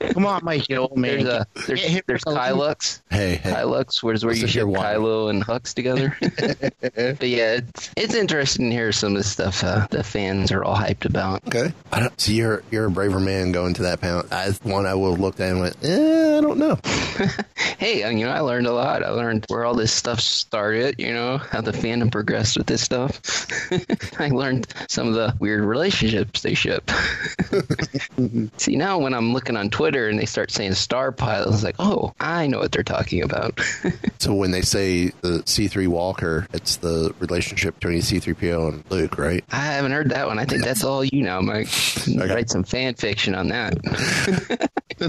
[0.14, 1.24] Come on, Mikey, old man.
[1.24, 3.00] There's a there's Get there's Kylux.
[3.10, 3.50] Hey, hey.
[3.50, 4.82] Kylux, where's where Listen you to your ship.
[4.84, 6.16] Kylo and Hux together.
[6.20, 10.62] but yeah, it's it's interesting to hear some of the stuff uh, the fans are
[10.62, 11.44] all hyped about.
[11.48, 11.72] Okay.
[11.92, 14.24] I don't, so you're you're a braver man going to that panel.
[14.30, 16.78] I, one I would have looked at and went, eh, I don't know.
[17.78, 19.02] Hey, and, you know, I learned a lot.
[19.02, 20.96] I learned where all this stuff started.
[20.98, 23.20] You know, how the fandom progressed with this stuff.
[24.20, 26.90] I learned some of the weird relationships they ship.
[28.56, 31.76] See, now when I'm looking on Twitter and they start saying Stormpilot, I was like,
[31.78, 33.58] oh, I know what they're talking about.
[34.18, 39.42] So when they say the C3 Walker, it's the relationship between C3PO and Luke, right?
[39.50, 40.38] I haven't heard that one.
[40.38, 41.68] I think that's all you know, Mike.
[42.06, 42.28] Okay.
[42.34, 43.78] Write some fan fiction on that.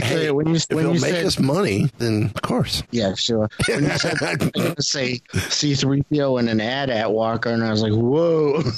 [0.01, 2.83] Hey, when you, If when it'll you make said, us money, then of course.
[2.91, 3.49] yeah, sure.
[3.67, 7.71] When you said, I was gonna say C3PO and an ad at Walker, and I
[7.71, 8.61] was like, whoa.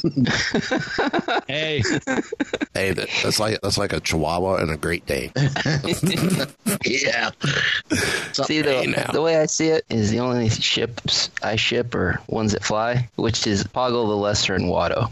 [1.48, 1.82] Hey,
[2.74, 5.32] Hey, that's like that's like a Chihuahua and a Great Dane.
[6.86, 7.30] yeah.
[8.32, 12.54] See, the, the way I see it is the only ships I ship are ones
[12.54, 15.12] that fly, which is Poggle the Lesser and Watto.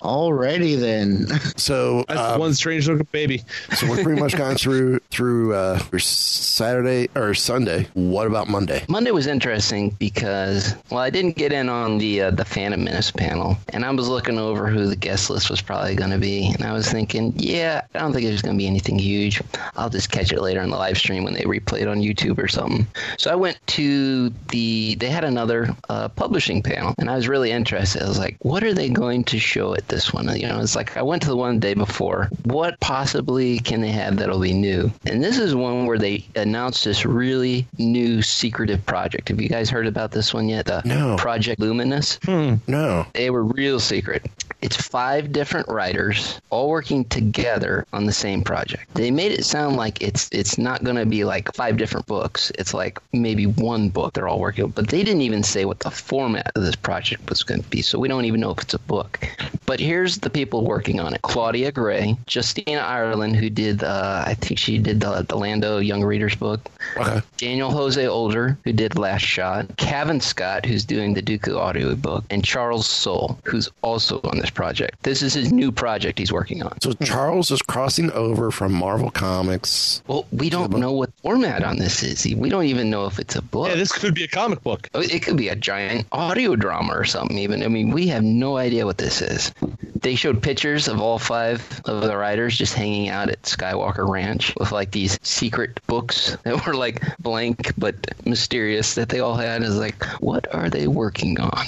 [0.02, 1.28] Alrighty then.
[1.56, 3.44] So that's um, one strange looking baby.
[3.76, 7.88] so we're pretty much gone through through uh, Saturday or Sunday.
[7.94, 8.84] What about Monday?
[8.90, 13.12] Monday was interesting because, well, I didn't get in on the uh, the Phantom Menace
[13.12, 16.52] panel, and I was looking over who the guest list was probably going to be,
[16.52, 19.42] and I was thinking, yeah, I don't think there's going to be anything huge.
[19.76, 22.40] I'll just catch it later on the live stream when they replay it on YouTube
[22.40, 22.88] or something.
[23.18, 27.52] So I went to the they had another uh, publishing panel, and I was really
[27.52, 28.02] interested.
[28.02, 30.28] I was like, what are they going to show at this one?
[30.40, 32.30] You know, it's like I went to the one the day before.
[32.44, 34.92] What possibly can they have that'll be new?
[35.06, 39.30] And this is one where they announced this really new secretive project.
[39.30, 40.66] Have you guys heard about this one yet?
[40.66, 41.16] The No.
[41.18, 42.20] Project Luminous.
[42.24, 42.56] Hmm.
[42.68, 43.06] No.
[43.14, 44.26] They were real secret.
[44.64, 48.94] It's five different writers all working together on the same project.
[48.94, 52.50] They made it sound like it's it's not going to be like five different books.
[52.58, 55.82] It's like maybe one book they're all working on, but they didn't even say what
[55.82, 57.82] the format of this project was going to be.
[57.82, 59.20] So we don't even know if it's a book.
[59.66, 64.36] But here's the people working on it: Claudia Gray, Justina Ireland, who did uh, I
[64.36, 66.70] think she did the, the Lando Young Readers book.
[66.96, 67.22] Okay.
[67.36, 72.46] Daniel Jose Older, who did Last Shot, Cavan Scott, who's doing the Dooku audiobook, and
[72.46, 75.02] Charles Soule, who's also on this project.
[75.04, 76.80] This is his new project he's working on.
[76.82, 80.02] So Charles is crossing over from Marvel Comics.
[80.08, 82.24] Well, we don't know what format on this is.
[82.36, 83.70] We don't even know if it's a book.
[83.70, 84.90] Yeah, this could be a comic book.
[84.94, 87.64] Oh, it could be a giant audio drama or something, even.
[87.64, 89.54] I mean, we have no idea what this is.
[90.02, 94.54] They showed pictures of all five of the writers just hanging out at Skywalker Ranch
[94.58, 97.96] with like these secret books that were like blank but
[98.26, 99.64] mysterious that they all had.
[99.64, 101.66] Is like, what are they working on?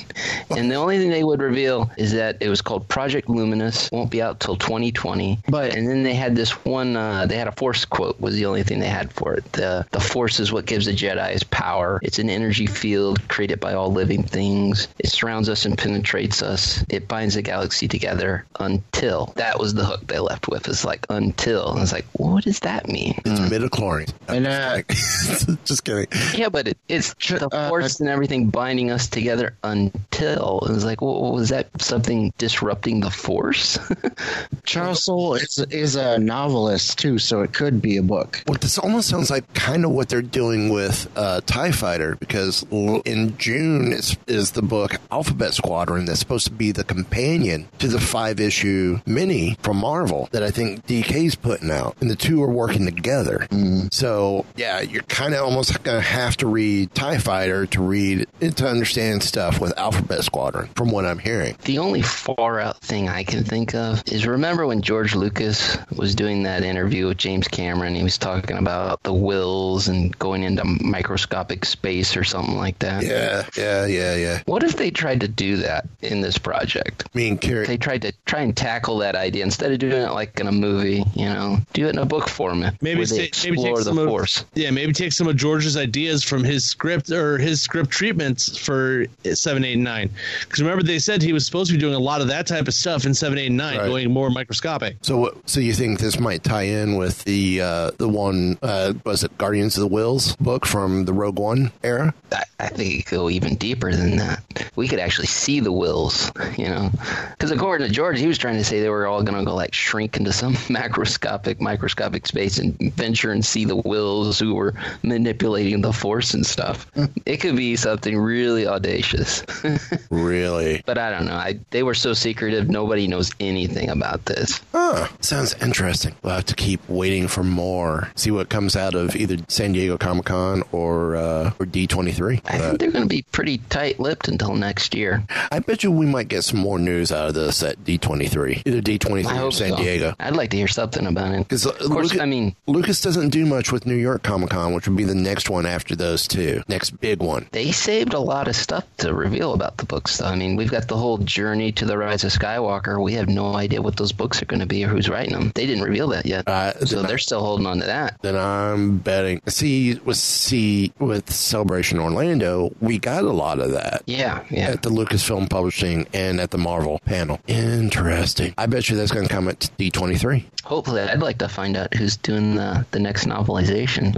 [0.49, 4.11] And the only thing they would reveal is that it was called Project Luminous, won't
[4.11, 5.39] be out till 2020.
[5.49, 6.95] But- and then they had this one.
[6.95, 9.51] Uh, they had a Force quote was the only thing they had for it.
[9.53, 11.99] The the Force is what gives the Jedi's power.
[12.03, 14.87] It's an energy field created by all living things.
[14.99, 16.83] It surrounds us and penetrates us.
[16.89, 19.33] It binds the galaxy together until.
[19.35, 20.67] That was the hook they left with.
[20.67, 21.73] It's like until.
[21.73, 23.19] And it's like, what does that mean?
[23.25, 24.13] It's midichlorians.
[24.27, 24.81] And, uh,
[25.65, 26.07] just kidding.
[26.33, 30.59] Yeah, but it, it's the uh, force and everything binding us together until.
[30.67, 32.33] It was like, well, was that something
[32.65, 33.77] disrupting the force?
[34.63, 38.43] Charles Soule is, is a novelist too, so it could be a book.
[38.47, 42.65] Well, this almost sounds like kind of what they're doing with uh, Tie Fighter because
[42.71, 47.87] in June is, is the book Alphabet Squadron that's supposed to be the companion to
[47.87, 52.41] the five issue mini from Marvel that I think DK's putting out, and the two
[52.41, 53.47] are working together.
[53.91, 58.25] So yeah, you're kind of almost going to have to read Tie Fighter to read
[58.39, 61.55] to understand stuff with Alphabet Squadron, from what I'm hearing.
[61.63, 66.15] The only far out thing I can think of is remember when George Lucas was
[66.15, 67.95] doing that interview with James Cameron?
[67.95, 73.03] He was talking about the Whills and going into microscopic space or something like that.
[73.03, 74.41] Yeah, yeah, yeah, yeah.
[74.45, 77.13] What if they tried to do that in this project?
[77.15, 77.67] Me and Carrie.
[77.67, 80.51] They tried to try and tackle that idea instead of doing it like in a
[80.51, 83.65] movie, you know, do it in a book format Maybe where they say- maybe explore
[83.67, 84.45] take the some of- force.
[84.55, 89.05] Yeah, maybe take some of George's ideas from his script or his script treatments for
[89.33, 90.09] seven, eight, and nine.
[90.41, 92.67] Because remember, they said he was supposed to be doing a lot of that type
[92.67, 93.87] of stuff in seven, eight, and nine, Right.
[93.87, 94.97] going more microscopic.
[95.01, 99.23] So, so you think this might tie in with the uh, the one uh, was
[99.23, 102.13] it Guardians of the Whills book from the Rogue One era?
[102.31, 104.43] I, I think it could go even deeper than that.
[104.75, 106.89] We could actually see the Whills, you know,
[107.31, 109.55] because according to George, he was trying to say they were all going to go
[109.55, 114.73] like shrink into some macroscopic, microscopic space and venture and see the wills who were
[115.03, 116.87] manipulating the force and stuff.
[117.25, 119.43] it could be something really audacious,
[120.09, 120.81] Really?
[120.85, 121.35] but I don't know.
[121.35, 122.67] I they were so secretive.
[122.67, 124.59] Nobody knows anything about this.
[124.73, 125.07] Huh.
[125.21, 126.15] Sounds interesting.
[126.23, 128.09] We'll have to keep waiting for more.
[128.15, 132.41] See what comes out of either San Diego Comic Con or uh, or D23.
[132.45, 135.23] I think they're going to be pretty tight-lipped until next year.
[135.51, 138.63] I bet you we might get some more news out of this at D23.
[138.65, 139.77] Either D twenty three or San so.
[139.77, 140.15] Diego.
[140.19, 141.37] I'd like to hear something about it.
[141.39, 144.87] Because Of course, I mean, Lucas doesn't do much with New York Comic Con, which
[144.87, 146.63] would be the next one after those two.
[146.67, 147.45] Next big one.
[147.51, 150.17] they saved a lot of stuff to reveal about the books.
[150.17, 150.25] Though.
[150.25, 153.01] I mean, we've got the whole journey to the rise of Skywalker.
[153.01, 155.51] We have no idea what those books are going to be or who's writing them.
[155.53, 158.17] They didn't reveal that yet, Uh, so they're still holding on to that.
[158.21, 159.41] Then I'm betting.
[159.47, 164.03] See, with see with Celebration Orlando, we got a lot of that.
[164.05, 164.69] Yeah, yeah.
[164.69, 167.39] At the Lucasfilm Publishing and at the Marvel panel.
[167.47, 168.53] Interesting.
[168.57, 170.45] I bet you that's going to come at D23.
[170.63, 174.15] Hopefully, I'd like to find out who's doing the the next novelization.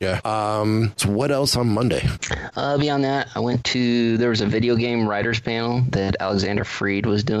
[0.00, 0.20] Yeah.
[0.24, 0.92] Um.
[0.96, 2.08] So what else on Monday?
[2.54, 6.64] Uh, beyond that, I went to there was a video game writers panel that Alexander
[6.64, 7.37] Freed was doing.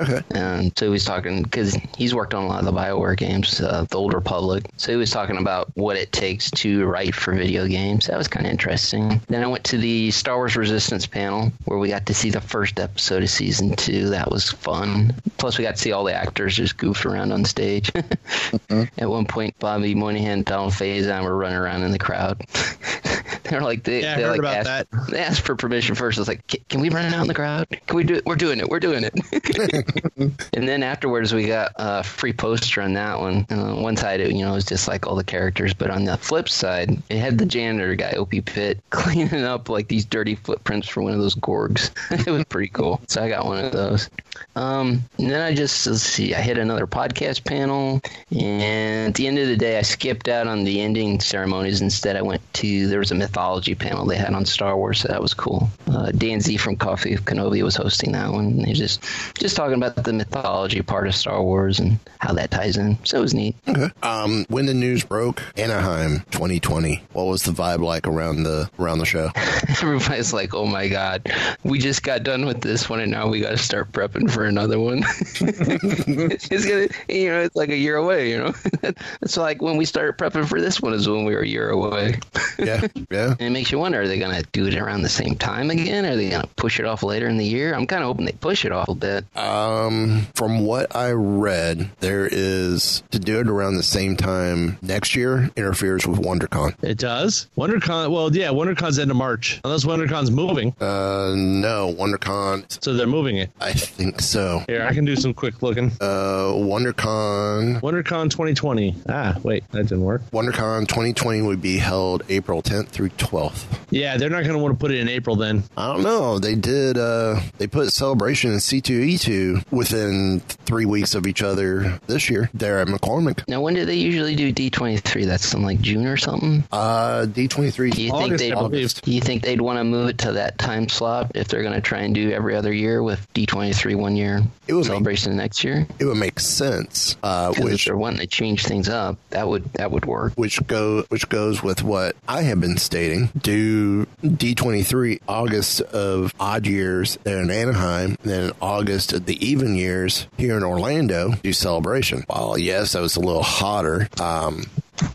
[0.00, 0.20] Okay.
[0.34, 3.60] And so he was talking because he's worked on a lot of the Bioware games,
[3.60, 4.64] uh, the Old Republic.
[4.76, 8.06] So he was talking about what it takes to write for video games.
[8.06, 9.20] That was kind of interesting.
[9.28, 12.40] Then I went to the Star Wars Resistance panel where we got to see the
[12.40, 14.10] first episode of season two.
[14.10, 15.14] That was fun.
[15.38, 17.90] Plus, we got to see all the actors just goof around on stage.
[18.98, 22.42] At one point, Bobby Moynihan, Donald Faison were running around in the crowd.
[23.44, 25.10] They're like they, Yeah, they like about asked.
[25.10, 26.18] They asked for permission first.
[26.18, 27.68] I was like, "Can- "Can we run it out in the crowd?
[27.86, 28.24] Can we do it?
[28.24, 28.68] We're doing it.
[28.68, 29.14] We're doing it."
[30.52, 33.46] and then afterwards, we got a free poster on that one.
[33.50, 36.16] On one side, it you know was just like all the characters, but on the
[36.16, 40.88] flip side, it had the janitor guy, Opie Pitt, cleaning up like these dirty footprints
[40.88, 41.90] for one of those gorgs.
[42.26, 43.00] it was pretty cool.
[43.08, 44.08] So I got one of those.
[44.56, 49.26] Um, and then I just let's see, I hit another podcast panel, and at the
[49.26, 51.80] end of the day, I skipped out on the ending ceremonies.
[51.80, 55.08] Instead, I went to there was a mythology panel they had on Star Wars, so
[55.08, 55.68] that was cool.
[55.90, 58.58] Uh, Dan Z from Coffee of Kenobi was hosting that one.
[58.58, 59.04] They just
[59.38, 62.98] just talking about the mythology part of Star Wars and how that ties in.
[63.04, 63.56] So it was neat.
[63.68, 63.90] Okay.
[64.02, 64.44] Um.
[64.48, 67.02] When the news broke, Anaheim 2020.
[67.12, 69.30] What was the vibe like around the around the show?
[69.68, 73.40] Everybody's like, "Oh my god, we just got done with this one, and now we
[73.40, 74.98] got to start prepping for another one."
[75.40, 78.30] it's gonna, you know, it's like a year away.
[78.30, 78.54] You know,
[79.22, 81.70] it's like when we started prepping for this one is when we were a year
[81.70, 82.18] away.
[82.58, 82.86] Yeah.
[83.10, 83.30] Yeah.
[83.38, 86.04] And it makes you wonder: Are they gonna do it around the same time again?
[86.04, 87.74] Are they gonna push it off later in the year?
[87.74, 89.13] I'm kind of hoping they push it off a bit.
[89.36, 95.14] Um, from what I read, there is to do it around the same time next
[95.16, 96.74] year interferes with WonderCon.
[96.82, 97.48] It does.
[97.56, 98.10] WonderCon.
[98.10, 100.74] Well, yeah, WonderCon's end of March, unless WonderCon's moving.
[100.80, 102.82] Uh, no, WonderCon.
[102.82, 103.50] So they're moving it.
[103.60, 104.62] I think so.
[104.66, 105.92] Here, I can do some quick looking.
[106.00, 107.80] Uh, WonderCon.
[107.80, 108.94] WonderCon 2020.
[109.08, 110.22] Ah, wait, that didn't work.
[110.32, 113.64] WonderCon 2020 would be held April 10th through 12th.
[113.90, 115.64] Yeah, they're not going to want to put it in April then.
[115.76, 116.38] I don't know.
[116.38, 116.98] They did.
[116.98, 122.50] Uh, they put celebration in C2 E2 within three weeks of each other this year
[122.54, 123.46] there at McCormick.
[123.48, 125.26] Now, when do they usually do D23?
[125.26, 126.64] That's something like June or something?
[126.72, 130.32] Uh, D23 do you August, think Do you think they'd want to move it to
[130.32, 133.96] that time slot if they're going to try and do every other year with D23
[133.96, 135.86] one year it would celebration make, next year?
[135.98, 137.16] It would make sense.
[137.22, 140.32] Uh, which, if they're wanting to change things up, that would that would work.
[140.34, 143.30] Which go which goes with what I have been stating.
[143.36, 150.56] Do D23 August of odd years in Anaheim, then August of the even years here
[150.56, 151.32] in Orlando.
[151.42, 152.24] Do celebration.
[152.26, 154.08] While yes, that was a little hotter.
[154.20, 154.64] Um,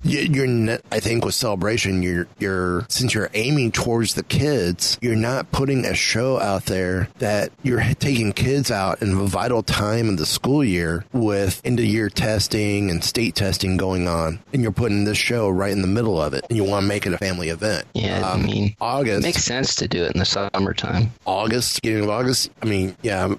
[0.04, 5.52] you're I think with celebration, you're you're since you're aiming towards the kids, you're not
[5.52, 10.18] putting a show out there that you're taking kids out in a vital time of
[10.18, 14.72] the school year with end of year testing and state testing going on, and you're
[14.72, 17.14] putting this show right in the middle of it, and you want to make it
[17.14, 17.86] a family event.
[17.94, 19.20] Yeah, I Um, mean, August.
[19.20, 21.12] it makes sense to do it in the summertime.
[21.26, 22.50] August, beginning of August.
[22.62, 23.34] I mean, yeah,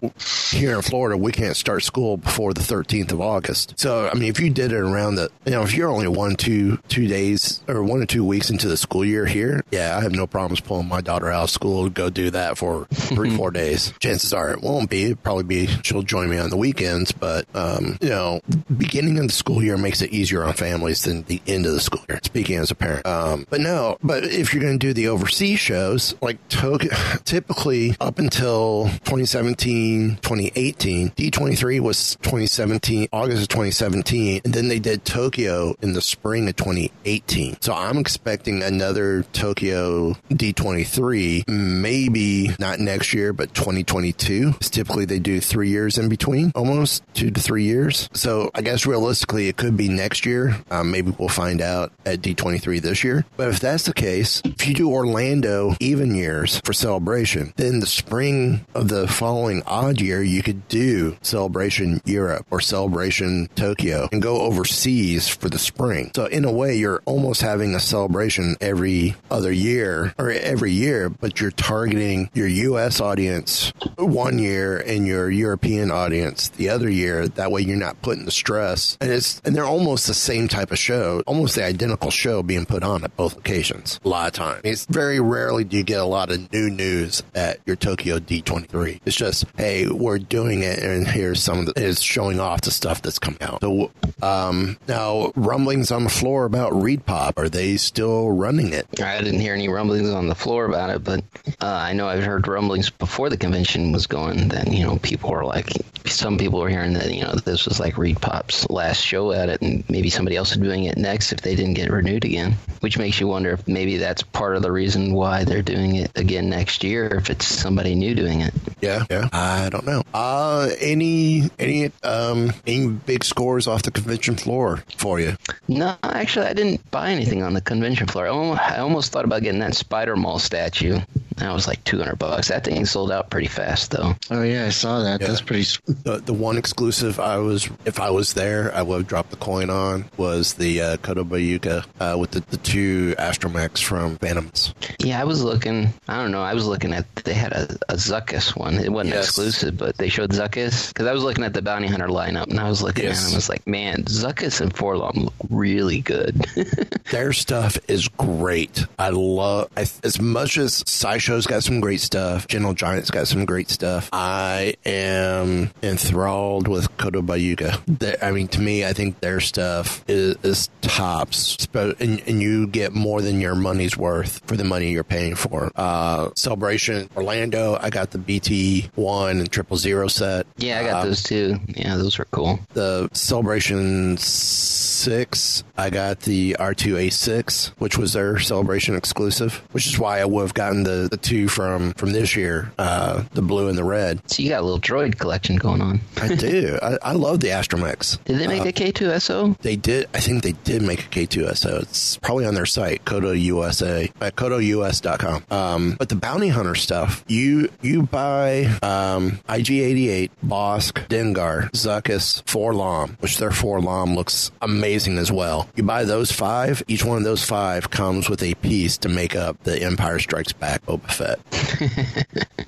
[0.51, 3.75] here in Florida, we can't start school before the 13th of August.
[3.77, 6.30] So, I mean, if you did it around the, you know, if you're only one,
[6.37, 10.03] two, two days or one or two weeks into the school year here, yeah, I
[10.03, 13.31] have no problems pulling my daughter out of school to go do that for three,
[13.37, 13.93] four days.
[13.99, 15.05] Chances are it won't be.
[15.05, 18.41] It'll probably be she'll join me on the weekends, but, um, you know,
[18.77, 21.81] beginning of the school year makes it easier on families than the end of the
[21.81, 23.07] school year, speaking as a parent.
[23.07, 26.93] Um, but no, but if you're going to do the overseas shows, like Tokyo,
[27.25, 35.05] typically up until 2017, 2018, D23 was 2017, August of 2017, and then they did
[35.05, 37.61] Tokyo in the spring of 2018.
[37.61, 44.55] So I'm expecting another Tokyo D23, maybe not next year, but 2022.
[44.57, 48.09] It's Typically, they do three years in between, almost two to three years.
[48.15, 50.57] So I guess realistically, it could be next year.
[50.71, 53.27] Um, maybe we'll find out at D23 this year.
[53.37, 57.87] But if that's the case, if you do Orlando even years for celebration, then the
[57.87, 64.23] spring of the following odd year, you could do celebration Europe or celebration Tokyo and
[64.23, 66.10] go overseas for the spring.
[66.15, 71.09] So in a way, you're almost having a celebration every other year or every year,
[71.09, 73.01] but you're targeting your U.S.
[73.01, 77.29] audience one year and your European audience the other year.
[77.29, 80.71] That way, you're not putting the stress, and it's and they're almost the same type
[80.73, 84.01] of show, almost the identical show being put on at both locations.
[84.05, 87.23] A lot of times, it's very rarely do you get a lot of new news
[87.35, 89.01] at your Tokyo D23.
[89.05, 92.71] It's just, hey, we're doing it, and here's some of the, it's showing off the
[92.71, 93.61] stuff that's coming out.
[93.61, 93.91] So
[94.23, 97.39] um, now, rumblings on the floor about Reed Pop.
[97.39, 98.87] Are they still running it?
[99.01, 101.25] I didn't hear any rumblings on the floor about it, but
[101.61, 104.49] uh, I know I've heard rumblings before the convention was going.
[104.49, 105.71] That you know, people were like,
[106.07, 109.49] some people were hearing that you know this was like Reed Pop's last show at
[109.49, 112.55] it, and maybe somebody else is doing it next if they didn't get renewed again.
[112.81, 116.17] Which makes you wonder if maybe that's part of the reason why they're doing it
[116.17, 117.07] again next year.
[117.07, 118.55] If it's somebody new doing it.
[118.81, 119.29] Yeah, yeah.
[119.33, 120.03] I don't know.
[120.15, 125.37] Uh, any any um any big scores off the convention floor for you?
[125.69, 128.27] No, Uh, actually, I didn't buy anything on the convention floor.
[128.27, 131.01] I almost, I almost thought about getting that Spider Mall statue.
[131.41, 132.49] That was like two hundred bucks.
[132.49, 134.15] That thing sold out pretty fast, though.
[134.31, 135.21] Oh yeah, I saw that.
[135.21, 135.27] Yeah.
[135.29, 135.63] That's pretty.
[135.63, 139.31] s- The the one exclusive I was if I was there I would have dropped
[139.31, 144.75] the coin on was the uh, Kotobukiya uh, with the, the two astromechs from Phantoms.
[144.99, 145.89] Yeah, I was looking.
[146.09, 146.43] I don't know.
[146.43, 147.07] I was looking at.
[147.25, 148.75] They had a, a Zuckuss one.
[148.75, 149.25] It wasn't Yes.
[149.29, 152.61] exclusive, but they showed Zuckuss because I was looking at the bounty hunter lineup, and
[152.61, 153.21] I was looking Yes.
[153.23, 153.35] at them.
[153.35, 156.37] I was like, man, Zuckuss and 4-LOM look really good.
[157.11, 158.85] Their stuff is great.
[158.99, 160.85] I love I, as much as
[161.31, 162.49] Sideshow's got some great stuff.
[162.49, 164.09] Gentle Giant's got some great stuff.
[164.13, 167.81] I am enthralled with Kotobukiya.
[167.87, 172.67] They- I mean, to me, I think their stuff is, is tops, and, and you
[172.67, 175.71] get more than your money's worth for the money you're paying for.
[175.77, 180.47] Uh, Celebration Orlando, I got the BT one and Triple Zero set.
[180.57, 181.61] yeah, I got Um, those too.
[181.69, 182.59] Yeah, those were cool.
[182.75, 190.21] the Celebration 6, I got the R2A6, which was their Celebration exclusive, which is why
[190.21, 193.77] I would have gotten the, the two from, from this year, uh, the blue and
[193.77, 194.21] the red.
[194.31, 196.01] So you got a little droid collection going on.
[196.21, 196.79] I do.
[196.83, 198.23] I, I love the Astromechs.
[198.25, 199.59] Did they make the K2SO?
[199.59, 200.09] They did.
[200.15, 201.83] I think they did make a K2SO.
[201.83, 205.45] It's probably on their site, Koto USA, at KotoUS.com.
[205.51, 213.17] Um, but the bounty hunter stuff, you you buy um, IG88, Bossk, Dengar, Zuckuss, 4-LOM,
[213.21, 215.69] which their 4-LOM looks amazing as well.
[215.77, 216.83] You buy those five.
[216.89, 220.53] Each one of those five comes with a piece to make up the Empire Strikes
[220.53, 222.47] Back Boba Fett.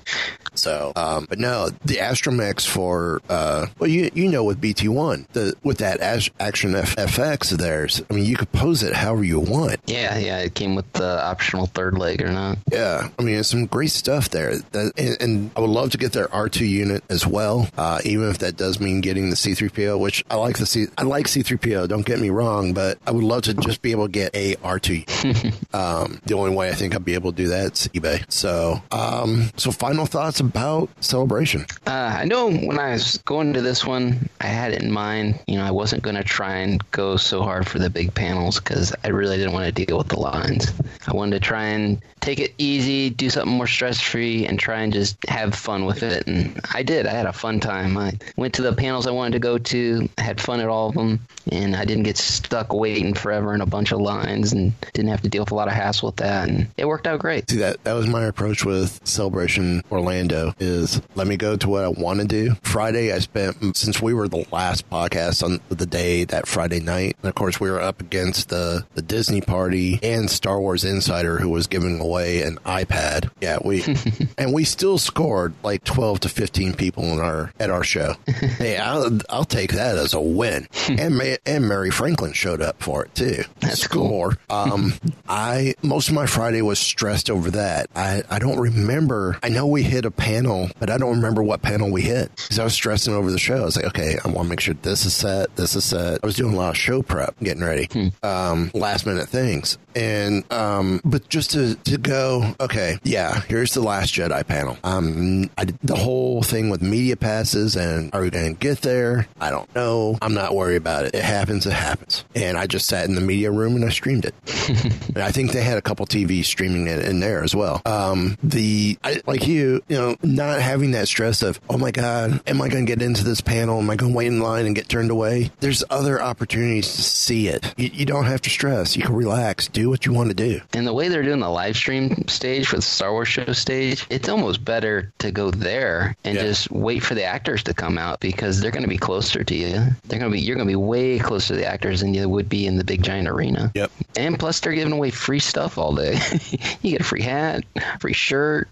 [0.55, 5.25] So, um, but no, the Astromechs for uh, well, you you know with BT one
[5.33, 8.01] the with that As- Action F- FX of theirs.
[8.09, 9.79] I mean, you could pose it however you want.
[9.87, 10.37] Yeah, yeah.
[10.39, 12.59] It came with the optional third leg or not.
[12.71, 14.57] Yeah, I mean, it's some great stuff there.
[14.57, 17.99] That, and, and I would love to get their R two unit as well, uh,
[18.05, 19.97] even if that does mean getting the C three PO.
[19.97, 20.85] Which I like the C.
[20.97, 21.87] I like C three PO.
[21.87, 24.55] Don't get me wrong, but I would love to just be able to get a
[24.63, 25.03] R two.
[25.73, 28.22] um, the only way I think I'd be able to do that is eBay.
[28.29, 31.65] So, um, so final thoughts about celebration.
[31.85, 35.39] Uh, I know when I was going to this one, I had it in mind.
[35.47, 38.59] You know, I wasn't going to try and go so hard for the big panels
[38.59, 40.71] because I really didn't want to deal with the lines.
[41.07, 44.81] I wanted to try and take it easy, do something more stress free, and try
[44.81, 46.25] and just have fun with it.
[46.25, 47.05] And I did.
[47.05, 47.97] I had a fun time.
[47.97, 50.09] I went to the panels I wanted to go to.
[50.17, 51.19] I had fun at all of them,
[51.51, 55.21] and I didn't get stuck waiting forever in a bunch of lines, and didn't have
[55.21, 56.47] to deal with a lot of hassle with that.
[56.47, 57.49] And it worked out great.
[57.49, 61.83] See that that was my approach with Celebration Orlando is let me go to what
[61.83, 62.53] I want to do.
[62.61, 67.17] Friday I spent since we were the last podcast on the day that Friday night.
[67.23, 71.39] And of course we were up against the the Disney party and Star Wars Insider
[71.39, 73.31] who was giving away an iPad.
[73.41, 73.83] Yeah, we
[74.37, 78.13] and we still scored like 12 to 15 people in our at our show.
[78.27, 80.67] hey, I'll I'll take that as a win.
[80.87, 83.43] and Ma- and Mary Franklin showed up for it too.
[83.59, 84.33] That's cool.
[84.51, 84.93] Um,
[85.27, 87.89] I most of my Friday was stressed over that.
[87.95, 89.37] I I don't remember.
[89.43, 92.59] I know we hit a panel, but I don't remember what panel we hit because
[92.59, 93.61] I was stressing over the show.
[93.61, 96.19] I was like, okay, I want to make sure this is set, this is set.
[96.23, 99.77] I was doing a lot of show prep, getting ready, um, last minute things.
[99.95, 104.75] And, um, but just to, to go, okay, yeah, here's the Last Jedi panel.
[104.83, 108.81] Um, I did the whole thing with media passes and are we going to get
[108.81, 109.27] there?
[109.39, 110.17] I don't know.
[110.21, 111.13] I'm not worried about it.
[111.13, 112.25] It happens, it happens.
[112.33, 114.33] And I just sat in the media room and I streamed it.
[115.09, 117.81] and I think they had a couple TVs streaming it in there as well.
[117.85, 121.91] Um, Um, the, I, like you, you know, not having that stress of, oh my
[121.91, 123.79] God, am I going to get into this panel?
[123.79, 125.51] Am I going to wait in line and get turned away?
[125.59, 127.73] There's other opportunities to see it.
[127.77, 128.95] You, you don't have to stress.
[128.97, 130.61] You can relax, do what you want to do.
[130.73, 134.29] And the way they're doing the live stream stage with Star Wars show stage, it's
[134.29, 136.43] almost better to go there and Yeah.
[136.43, 139.55] just wait for the actors to come out because they're going to be closer to
[139.55, 139.79] you.
[140.07, 142.27] They're going to be you're going to be way closer to the actors than you
[142.27, 143.71] would be in the big giant arena.
[143.75, 143.91] Yep.
[144.17, 146.17] And plus, they're giving away free stuff all day.
[146.81, 147.63] you get a free hat,
[147.99, 148.69] free shirt.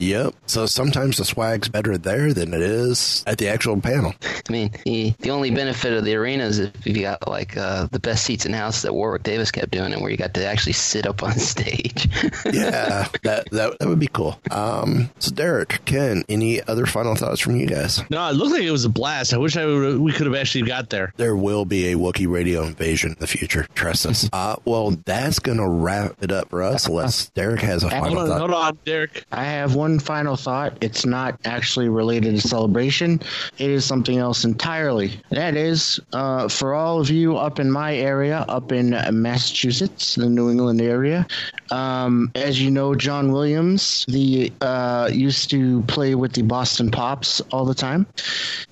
[0.00, 0.34] Yep.
[0.46, 4.14] So sometimes the swag's better there than it is at the actual panel.
[4.22, 7.86] I mean, the, the only benefit of the arena is if you got like uh,
[7.90, 10.44] the best seats in house that Warwick Davis kept doing, and where you got to
[10.46, 12.08] actually sit up on stage.
[12.44, 14.38] Yeah, that, that that would be cool.
[14.50, 18.02] Um, so Derek, Ken, any other final thoughts from you guys?
[18.10, 19.32] No, it looked like it was a blast.
[19.32, 21.12] I wish I would, we could have actually got there.
[21.16, 23.66] There will be a Wookiee radio invasion in the future.
[23.74, 24.28] Trust us.
[24.34, 26.88] Uh, well, that's gonna wrap it up for us.
[26.88, 28.38] Unless Derek has a Hold on, thought.
[28.38, 29.24] hold on, Derek.
[29.32, 30.76] I have one final thought.
[30.80, 33.20] It's not actually related to celebration.
[33.58, 35.20] It is something else entirely.
[35.30, 40.28] That is, uh, for all of you up in my area, up in Massachusetts, the
[40.28, 41.26] New England area.
[41.70, 47.40] Um, as you know, John Williams, the uh, used to play with the Boston Pops
[47.52, 48.06] all the time,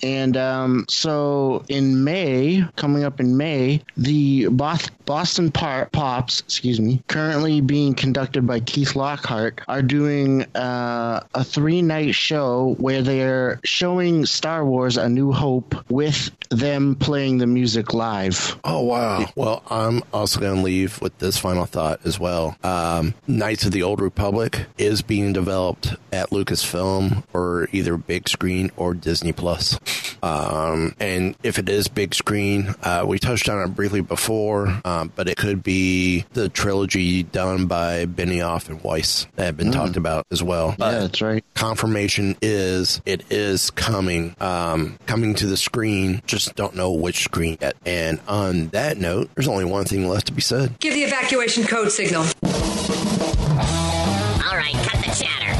[0.03, 7.61] and um, so in May, coming up in May, the Boston Pops, excuse me, currently
[7.61, 14.65] being conducted by Keith Lockhart, are doing uh, a three-night show where they're showing Star
[14.65, 18.59] Wars: A New Hope with them playing the music live.
[18.65, 19.27] Oh wow!
[19.35, 22.57] Well, I'm also going to leave with this final thought as well.
[22.83, 28.71] Um, Knights of the Old Republic is being developed at Lucasfilm or either big screen
[28.77, 29.79] or Disney Plus.
[30.23, 35.13] Um, and if it is big screen, uh, we touched on it briefly before, um,
[35.15, 39.97] but it could be the trilogy done by Benioff and Weiss that have been talked
[39.97, 40.75] about as well.
[40.79, 41.45] yeah, that's right.
[41.55, 47.57] confirmation is it is coming um coming to the screen just don't know which screen
[47.61, 51.03] yet and on that note there's only one thing left to be said Give the
[51.03, 52.25] evacuation code signal.
[52.73, 55.53] All right, cut the chatter.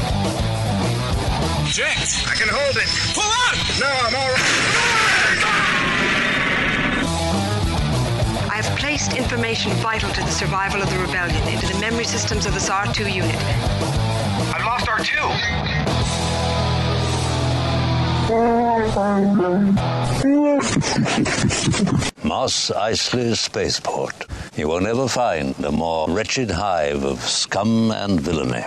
[1.69, 2.25] Jinx!
[2.25, 2.89] I can hold it.
[3.13, 3.55] Pull out!
[3.79, 4.73] No, I'm all right.
[8.49, 12.45] I have placed information vital to the survival of the rebellion into the memory systems
[12.45, 13.35] of this R2 unit.
[14.53, 16.32] I've lost R2.
[22.23, 24.15] Mos Eisley Spaceport.
[24.55, 28.63] You will never find a more wretched hive of scum and villainy.